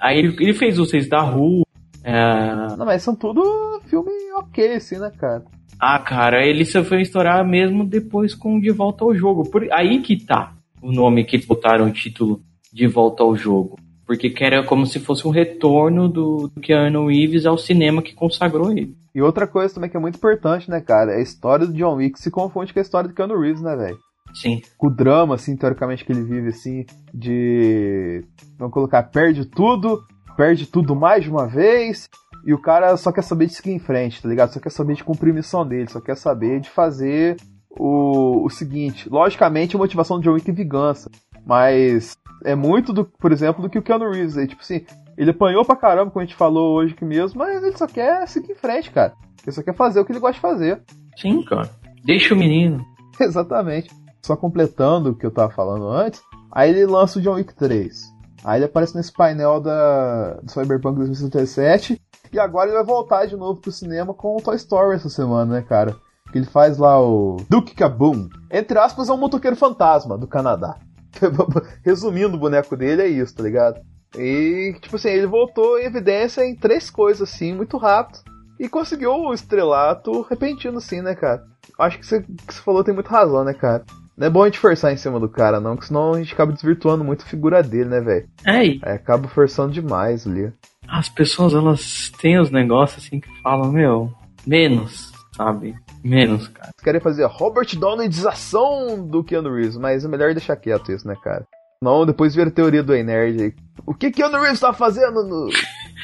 Aí 0.00 0.18
ele, 0.18 0.36
ele 0.40 0.54
fez 0.54 0.78
os 0.78 0.90
Seis 0.90 1.08
da 1.08 1.20
Rua. 1.20 1.64
é, 2.02 2.76
Não, 2.76 2.86
mas 2.86 3.02
são 3.02 3.14
tudo 3.14 3.80
filme 3.86 4.10
ok, 4.36 4.74
assim, 4.74 4.98
né, 4.98 5.10
cara? 5.18 5.44
Ah, 5.78 5.98
cara, 5.98 6.46
ele 6.46 6.64
só 6.64 6.84
foi 6.84 7.02
estourar 7.02 7.46
mesmo 7.46 7.84
depois 7.84 8.34
com 8.34 8.60
De 8.60 8.70
Volta 8.70 9.04
ao 9.04 9.14
Jogo. 9.14 9.50
Por 9.50 9.66
aí 9.72 10.00
que 10.00 10.24
tá 10.24 10.54
o 10.80 10.92
nome 10.92 11.24
que 11.24 11.36
eles 11.36 11.46
botaram 11.46 11.86
o 11.86 11.92
título 11.92 12.40
De 12.72 12.86
Volta 12.86 13.22
ao 13.22 13.34
Jogo. 13.34 13.76
Porque 14.06 14.30
que 14.30 14.44
era 14.44 14.64
como 14.64 14.86
se 14.86 15.00
fosse 15.00 15.26
um 15.26 15.30
retorno 15.30 16.08
do, 16.08 16.48
do 16.48 16.60
Keanu 16.60 17.08
Reeves 17.08 17.46
ao 17.46 17.56
cinema 17.56 18.02
que 18.02 18.14
consagrou 18.14 18.70
ele. 18.70 18.94
E 19.14 19.22
outra 19.22 19.46
coisa 19.46 19.74
também 19.74 19.88
que 19.88 19.96
é 19.96 20.00
muito 20.00 20.16
importante, 20.16 20.70
né, 20.70 20.80
cara? 20.80 21.12
É 21.12 21.18
a 21.18 21.22
história 21.22 21.66
do 21.66 21.72
John 21.72 21.96
Wick 21.96 22.20
se 22.20 22.30
confunde 22.30 22.72
com 22.72 22.78
a 22.78 22.82
história 22.82 23.08
do 23.08 23.14
Keanu 23.14 23.38
Reeves, 23.38 23.62
né, 23.62 23.74
velho? 23.76 23.98
Sim. 24.34 24.60
Com 24.76 24.88
o 24.88 24.90
drama, 24.90 25.36
assim, 25.36 25.56
teoricamente, 25.56 26.04
que 26.04 26.12
ele 26.12 26.24
vive, 26.24 26.48
assim, 26.48 26.84
de. 27.12 28.24
Vamos 28.58 28.74
colocar, 28.74 29.04
perde 29.04 29.44
tudo, 29.44 30.04
perde 30.36 30.66
tudo 30.66 30.96
mais 30.96 31.22
de 31.22 31.30
uma 31.30 31.46
vez, 31.46 32.10
e 32.44 32.52
o 32.52 32.60
cara 32.60 32.96
só 32.96 33.12
quer 33.12 33.22
saber 33.22 33.46
de 33.46 33.54
seguir 33.54 33.70
em 33.70 33.78
frente, 33.78 34.20
tá 34.20 34.28
ligado? 34.28 34.52
Só 34.52 34.60
quer 34.60 34.70
saber 34.70 34.94
de 34.94 35.04
cumprir 35.04 35.30
a 35.30 35.34
missão 35.34 35.66
dele, 35.66 35.88
só 35.88 36.00
quer 36.00 36.16
saber 36.16 36.60
de 36.60 36.68
fazer 36.68 37.36
o, 37.70 38.44
o 38.44 38.50
seguinte. 38.50 39.08
Logicamente, 39.08 39.76
a 39.76 39.78
motivação 39.78 40.18
do 40.18 40.24
John 40.24 40.32
Wick 40.32 40.50
é 40.50 40.52
vingança, 40.52 41.10
mas 41.46 42.16
é 42.44 42.54
muito, 42.54 42.92
do, 42.92 43.04
por 43.04 43.32
exemplo, 43.32 43.62
do 43.62 43.68
que 43.68 43.78
o 43.78 43.82
Keanu 43.82 44.10
Reeves. 44.10 44.36
aí, 44.36 44.46
tipo 44.46 44.62
assim, 44.62 44.84
ele 45.16 45.30
apanhou 45.30 45.64
pra 45.64 45.76
caramba, 45.76 46.10
como 46.10 46.22
a 46.22 46.26
gente 46.26 46.36
falou 46.36 46.76
hoje 46.76 46.94
aqui 46.94 47.04
mesmo, 47.04 47.38
mas 47.38 47.62
ele 47.62 47.76
só 47.76 47.86
quer 47.86 48.26
seguir 48.28 48.52
em 48.52 48.56
frente, 48.56 48.90
cara. 48.90 49.14
Ele 49.42 49.52
só 49.52 49.62
quer 49.62 49.74
fazer 49.74 50.00
o 50.00 50.04
que 50.04 50.12
ele 50.12 50.20
gosta 50.20 50.34
de 50.34 50.40
fazer. 50.40 50.82
Sim, 51.16 51.42
cara. 51.44 51.70
Deixa 52.04 52.34
o 52.34 52.36
menino. 52.36 52.84
Exatamente. 53.20 53.90
Só 54.24 54.36
completando 54.36 55.10
o 55.10 55.14
que 55.14 55.26
eu 55.26 55.30
tava 55.30 55.52
falando 55.52 55.88
antes, 55.88 56.22
aí 56.50 56.70
ele 56.70 56.86
lança 56.86 57.18
o 57.18 57.22
John 57.22 57.34
Wick 57.34 57.54
3. 57.54 58.14
Aí 58.44 58.58
ele 58.58 58.66
aparece 58.66 58.96
nesse 58.96 59.12
painel 59.12 59.60
da, 59.60 60.34
do 60.42 60.50
Cyberpunk 60.50 60.98
2077. 60.98 62.00
E 62.32 62.38
agora 62.38 62.68
ele 62.68 62.76
vai 62.76 62.84
voltar 62.84 63.26
de 63.26 63.36
novo 63.36 63.60
pro 63.60 63.70
cinema 63.70 64.12
com 64.12 64.36
o 64.36 64.40
Toy 64.40 64.56
Story 64.56 64.96
essa 64.96 65.08
semana, 65.08 65.54
né, 65.54 65.62
cara? 65.62 65.96
Que 66.32 66.38
ele 66.38 66.46
faz 66.46 66.78
lá 66.78 67.00
o 67.00 67.36
Duke 67.48 67.74
Kaboom. 67.74 68.28
Entre 68.50 68.78
aspas, 68.78 69.08
é 69.08 69.12
um 69.12 69.16
motoqueiro 69.16 69.56
fantasma 69.56 70.18
do 70.18 70.26
Canadá. 70.26 70.76
Resumindo, 71.84 72.36
o 72.36 72.40
boneco 72.40 72.76
dele 72.76 73.02
é 73.02 73.08
isso, 73.08 73.34
tá 73.34 73.42
ligado? 73.42 73.80
E, 74.16 74.74
tipo 74.80 74.96
assim, 74.96 75.08
ele 75.08 75.26
voltou 75.26 75.78
em 75.78 75.84
evidência 75.84 76.44
em 76.44 76.54
três 76.54 76.88
coisas, 76.90 77.28
assim, 77.28 77.52
muito 77.52 77.76
rápido. 77.76 78.20
E 78.58 78.68
conseguiu 78.68 79.10
o 79.12 79.34
estrelato 79.34 80.22
repentino, 80.22 80.78
assim, 80.78 81.02
né, 81.02 81.14
cara? 81.14 81.42
Acho 81.78 81.98
que 81.98 82.06
você, 82.06 82.22
que 82.22 82.54
falou 82.54 82.84
tem 82.84 82.94
muita 82.94 83.10
razão, 83.10 83.42
né, 83.42 83.52
cara? 83.52 83.84
Não 84.16 84.28
é 84.28 84.30
bom 84.30 84.42
a 84.42 84.46
gente 84.46 84.60
forçar 84.60 84.92
em 84.92 84.96
cima 84.96 85.18
do 85.18 85.28
cara, 85.28 85.58
não, 85.60 85.76
que 85.76 85.86
senão 85.86 86.14
a 86.14 86.18
gente 86.18 86.32
acaba 86.32 86.52
desvirtuando 86.52 87.02
muito 87.02 87.22
a 87.22 87.28
figura 87.28 87.60
dele, 87.64 87.88
né, 87.88 88.00
velho? 88.00 88.28
É, 88.46 88.64
e 88.64 88.80
Aí 88.84 88.92
acaba 88.92 89.26
forçando 89.26 89.72
demais 89.72 90.24
ali. 90.24 90.52
as 90.86 91.08
pessoas, 91.08 91.52
elas 91.52 92.12
têm 92.20 92.38
os 92.38 92.48
negócios 92.50 93.04
assim 93.04 93.18
que 93.18 93.28
falam, 93.42 93.72
meu, 93.72 94.12
menos, 94.46 95.12
sabe? 95.36 95.74
Menos, 96.02 96.48
cara. 96.48 96.68
Eles 96.68 96.84
querem 96.84 97.00
fazer 97.00 97.24
a 97.24 97.28
Robert 97.28 97.68
Downeydização 97.76 99.06
do 99.06 99.24
Keanu 99.24 99.54
Reeves, 99.54 99.76
mas 99.76 100.04
é 100.04 100.08
melhor 100.08 100.32
deixar 100.32 100.56
quieto 100.56 100.92
isso, 100.92 101.06
né, 101.06 101.16
cara? 101.22 101.46
Não, 101.82 102.06
depois 102.06 102.34
vira 102.34 102.48
a 102.48 102.52
teoria 102.52 102.82
do 102.82 102.94
E-Nerd 102.94 103.42
aí. 103.42 103.54
O 103.84 103.94
que 103.94 104.10
Keanu 104.10 104.40
Reeves 104.40 104.60
tá 104.60 104.72
fazendo 104.72 105.22
no... 105.24 105.48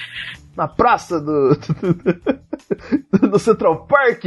na 0.57 0.69
praça 0.69 1.21
do... 1.21 1.57
no 3.23 3.39
Central 3.39 3.87
Park? 3.87 4.25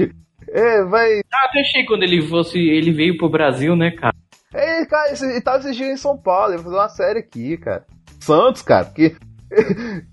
É, 0.49 0.83
vai... 0.83 1.19
Ah, 1.31 1.45
até 1.49 1.61
achei 1.61 1.85
quando 1.85 2.03
ele 2.03 2.27
fosse. 2.27 2.57
Ele 2.57 2.91
veio 2.91 3.17
pro 3.17 3.29
Brasil, 3.29 3.75
né, 3.75 3.91
cara? 3.91 4.15
É, 4.53 4.85
cara, 4.85 5.11
ele 5.11 5.41
tava 5.41 5.59
dias 5.59 5.79
em 5.79 5.97
São 5.97 6.17
Paulo, 6.17 6.53
ele 6.53 6.61
vai 6.61 6.65
fazer 6.65 6.77
uma 6.77 6.89
série 6.89 7.19
aqui, 7.19 7.57
cara. 7.57 7.85
Santos, 8.19 8.61
cara, 8.61 8.85
porque... 8.85 9.15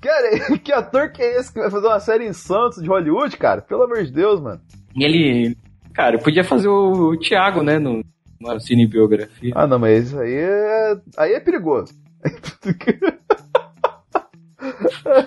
Cara, 0.00 0.58
que 0.62 0.72
ator 0.72 1.12
que 1.12 1.22
é 1.22 1.38
esse 1.38 1.52
que 1.52 1.60
vai 1.60 1.70
fazer 1.70 1.86
uma 1.86 2.00
série 2.00 2.26
em 2.26 2.32
Santos, 2.32 2.82
de 2.82 2.88
Hollywood, 2.88 3.36
cara? 3.36 3.62
Pelo 3.62 3.82
amor 3.82 4.02
de 4.04 4.12
Deus, 4.12 4.40
mano. 4.40 4.60
E 4.94 5.04
ele. 5.04 5.56
Cara, 5.92 6.18
podia 6.18 6.44
fazer 6.44 6.68
o, 6.68 7.10
o 7.10 7.18
Thiago, 7.18 7.62
né, 7.62 7.78
no, 7.78 8.02
na 8.40 8.58
cinebiografia. 8.60 9.52
Ah, 9.54 9.66
não, 9.66 9.78
mas 9.78 10.06
isso 10.06 10.18
aí 10.18 10.34
é... 10.34 10.96
Aí 11.16 11.32
é 11.32 11.40
perigoso. 11.40 11.92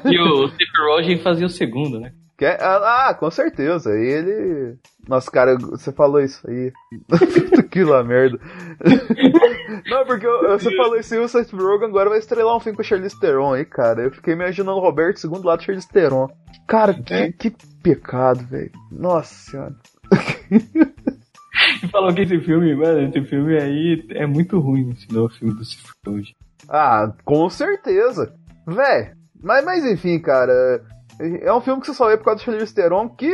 E 0.05 0.19
o 0.19 0.47
Steve 0.47 0.71
Rogen 0.87 1.17
fazia 1.17 1.45
o 1.45 1.49
segundo, 1.49 1.99
né? 1.99 2.13
Quer- 2.37 2.57
Ah, 2.61 3.09
ah, 3.09 3.13
com 3.13 3.29
certeza. 3.29 3.91
Ele. 3.91 4.75
Nossa, 5.07 5.29
cara, 5.29 5.55
você 5.57 5.91
falou 5.91 6.19
isso 6.21 6.41
aí. 6.49 6.71
que 7.69 7.83
lá 7.83 8.03
merda. 8.03 8.39
Não, 9.89 10.05
porque 10.05 10.25
eu- 10.25 10.49
você 10.57 10.75
falou 10.75 10.97
isso 10.97 11.13
aí, 11.13 11.19
o 11.19 11.27
Seth 11.27 11.51
Rogen 11.53 11.87
agora 11.87 12.09
vai 12.09 12.19
estrelar 12.19 12.55
um 12.55 12.59
filme 12.59 12.75
com 12.75 12.81
a 12.81 12.85
Charlize 12.85 13.19
Theron 13.19 13.53
aí, 13.53 13.65
cara. 13.65 14.03
Eu 14.03 14.11
fiquei 14.11 14.33
imaginando 14.33 14.77
o 14.77 14.81
Roberto 14.81 15.19
segundo 15.19 15.45
lado 15.45 15.63
Charlize 15.63 15.87
Theron. 15.89 16.27
Cara, 16.67 16.93
que, 16.93 17.31
que 17.33 17.53
pecado, 17.83 18.43
velho. 18.45 18.71
Nossa 18.91 19.33
senhora. 19.51 19.75
E 21.83 21.87
falou 21.87 22.13
que 22.13 22.21
esse 22.21 22.39
filme, 22.39 22.75
mano, 22.75 23.01
esse 23.07 23.21
filme 23.25 23.57
aí 23.59 24.05
é 24.11 24.25
muito 24.25 24.59
ruim, 24.59 24.89
ensinou 24.89 25.27
o 25.27 25.29
filme 25.29 25.53
do 25.53 25.63
Steve 25.63 25.89
Rogen. 26.05 26.35
Ah, 26.69 27.11
com 27.23 27.49
certeza. 27.49 28.33
Véi, 28.65 29.11
mas, 29.41 29.63
mas 29.65 29.85
enfim, 29.85 30.19
cara. 30.19 30.81
É 31.19 31.53
um 31.53 31.61
filme 31.61 31.81
que 31.81 31.87
você 31.87 31.93
só 31.93 32.07
vê 32.07 32.17
por 32.17 32.25
causa 32.25 32.39
do 32.39 32.45
Charlize 32.45 32.73
Theron, 32.73 33.09
que 33.09 33.31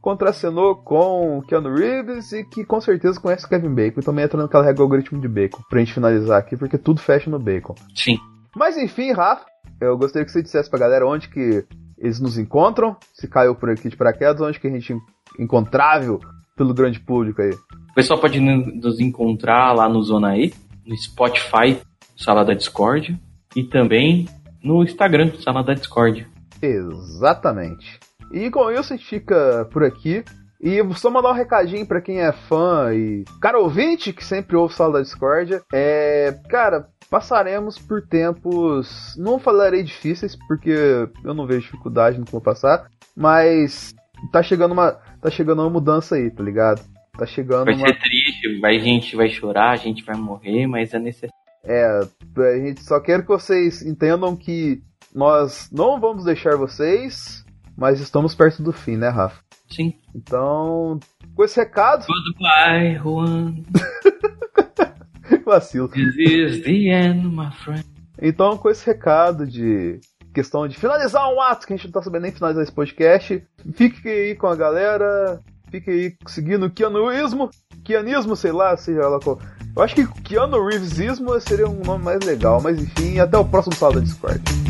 contracenou 0.00 0.76
com 0.76 1.42
Keanu 1.46 1.74
Reeves 1.74 2.32
e 2.32 2.44
que 2.44 2.64
com 2.64 2.80
certeza 2.80 3.20
conhece 3.20 3.46
o 3.46 3.48
Kevin 3.48 3.74
Bacon. 3.74 4.00
E 4.00 4.04
também 4.04 4.24
entra 4.24 4.40
naquela 4.40 4.64
regra 4.64 4.82
algoritmo 4.82 5.20
de 5.20 5.28
Bacon. 5.28 5.62
Pra 5.68 5.78
gente 5.78 5.94
finalizar 5.94 6.38
aqui, 6.38 6.56
porque 6.56 6.78
tudo 6.78 7.00
fecha 7.00 7.30
no 7.30 7.38
Bacon. 7.38 7.74
Sim. 7.94 8.18
Mas 8.56 8.76
enfim, 8.76 9.12
Rafa, 9.12 9.44
eu 9.80 9.96
gostaria 9.96 10.24
que 10.24 10.32
você 10.32 10.42
dissesse 10.42 10.70
pra 10.70 10.78
galera 10.78 11.06
onde 11.06 11.28
que 11.28 11.64
eles 11.98 12.20
nos 12.20 12.38
encontram. 12.38 12.96
Se 13.14 13.28
caiu 13.28 13.54
por 13.54 13.70
aqui 13.70 13.88
de 13.88 13.96
paraquedas, 13.96 14.40
onde 14.40 14.58
que 14.58 14.66
a 14.66 14.70
gente 14.70 14.92
é 14.92 14.96
encontrável 15.42 16.18
pelo 16.56 16.74
grande 16.74 16.98
público 17.00 17.40
aí. 17.42 17.50
O 17.90 17.94
pessoal 17.94 18.20
pode 18.20 18.40
nos 18.40 19.00
encontrar 19.00 19.72
lá 19.74 19.88
no 19.88 20.02
Zona 20.02 20.36
E, 20.36 20.52
no 20.86 20.96
Spotify, 20.96 21.80
Sala 22.16 22.44
da 22.44 22.54
Discord, 22.54 23.18
e 23.54 23.64
também 23.64 24.28
no 24.62 24.82
Instagram, 24.82 25.32
Sala 25.42 25.62
da 25.62 25.74
Discord. 25.74 26.26
Exatamente. 26.62 27.98
E 28.32 28.50
com 28.50 28.70
isso 28.70 28.92
a 28.92 28.96
gente 28.96 29.08
fica 29.08 29.68
por 29.72 29.84
aqui. 29.84 30.24
E 30.60 30.82
vou 30.82 30.94
só 30.94 31.10
mandar 31.10 31.30
um 31.30 31.34
recadinho 31.34 31.86
pra 31.86 32.02
quem 32.02 32.20
é 32.20 32.32
fã 32.32 32.92
e 32.92 33.24
cara 33.40 33.58
ouvinte 33.58 34.12
que 34.12 34.22
sempre 34.22 34.56
ouve 34.56 34.74
Sala 34.74 34.94
da 34.94 35.00
Discordia. 35.00 35.62
É, 35.72 36.38
cara, 36.50 36.86
passaremos 37.10 37.78
por 37.78 38.06
tempos, 38.06 39.16
não 39.16 39.38
falarei 39.38 39.82
difíceis 39.82 40.36
porque 40.46 41.08
eu 41.24 41.34
não 41.34 41.46
vejo 41.46 41.62
dificuldade 41.62 42.18
no 42.18 42.26
que 42.26 42.32
vou 42.32 42.42
passar, 42.42 42.90
mas 43.16 43.94
tá 44.30 44.42
chegando 44.42 44.72
uma 44.72 44.92
tá 45.22 45.30
chegando 45.30 45.62
uma 45.62 45.70
mudança 45.70 46.16
aí, 46.16 46.30
tá 46.30 46.42
ligado? 46.42 46.82
Tá 47.18 47.24
chegando 47.24 47.64
Vai 47.64 47.74
uma 47.74 47.86
ser 47.86 47.98
triste, 47.98 48.60
vai, 48.60 48.76
a 48.76 48.80
gente 48.80 49.16
vai 49.16 49.28
chorar, 49.30 49.70
a 49.70 49.76
gente 49.76 50.04
vai 50.04 50.16
morrer, 50.16 50.66
mas 50.66 50.92
é 50.92 50.98
necessário. 50.98 51.34
É, 51.64 52.00
a 52.38 52.58
gente 52.58 52.82
só 52.82 53.00
quer 53.00 53.22
que 53.22 53.28
vocês 53.28 53.82
entendam 53.82 54.36
que 54.36 54.82
nós 55.14 55.68
não 55.72 56.00
vamos 56.00 56.24
deixar 56.24 56.56
vocês, 56.56 57.44
mas 57.76 58.00
estamos 58.00 58.34
perto 58.34 58.62
do 58.62 58.72
fim, 58.72 58.96
né, 58.96 59.08
Rafa? 59.08 59.40
Sim. 59.68 59.94
Então, 60.14 60.98
com 61.34 61.44
esse 61.44 61.58
recado, 61.58 62.04
Goodbye, 62.06 62.96
Juan. 62.96 63.54
vacilo. 65.44 65.88
This 65.88 66.16
is 66.18 66.62
the 66.62 66.90
end, 66.90 67.26
my 67.26 67.50
friend. 67.64 67.84
Então, 68.20 68.56
com 68.56 68.68
esse 68.70 68.84
recado 68.86 69.46
de 69.46 70.00
questão 70.32 70.68
de 70.68 70.78
finalizar 70.78 71.28
um 71.32 71.40
ato, 71.40 71.66
que 71.66 71.72
a 71.72 71.76
gente 71.76 71.86
não 71.86 71.92
tá 71.92 72.02
sabendo 72.02 72.22
nem 72.22 72.32
finalizar 72.32 72.62
esse 72.62 72.72
podcast, 72.72 73.42
fique 73.74 74.08
aí 74.08 74.34
com 74.34 74.46
a 74.46 74.54
galera, 74.54 75.40
fique 75.70 75.90
aí 75.90 76.16
seguindo 76.26 76.66
o 76.66 76.70
Keanuismo, 76.70 77.50
Keanismo, 77.84 78.36
sei 78.36 78.52
lá, 78.52 78.76
seja 78.76 79.08
lá 79.08 79.18
qual. 79.18 79.40
Eu 79.74 79.82
acho 79.82 79.94
que 79.94 80.06
Keanu 80.22 80.66
Reevesismo 80.66 81.40
seria 81.40 81.68
um 81.68 81.80
nome 81.80 82.04
mais 82.04 82.20
legal, 82.24 82.60
mas 82.60 82.80
enfim, 82.80 83.18
até 83.18 83.38
o 83.38 83.44
próximo 83.44 83.74
sala 83.74 83.94
da 83.94 84.00
Discord. 84.00 84.69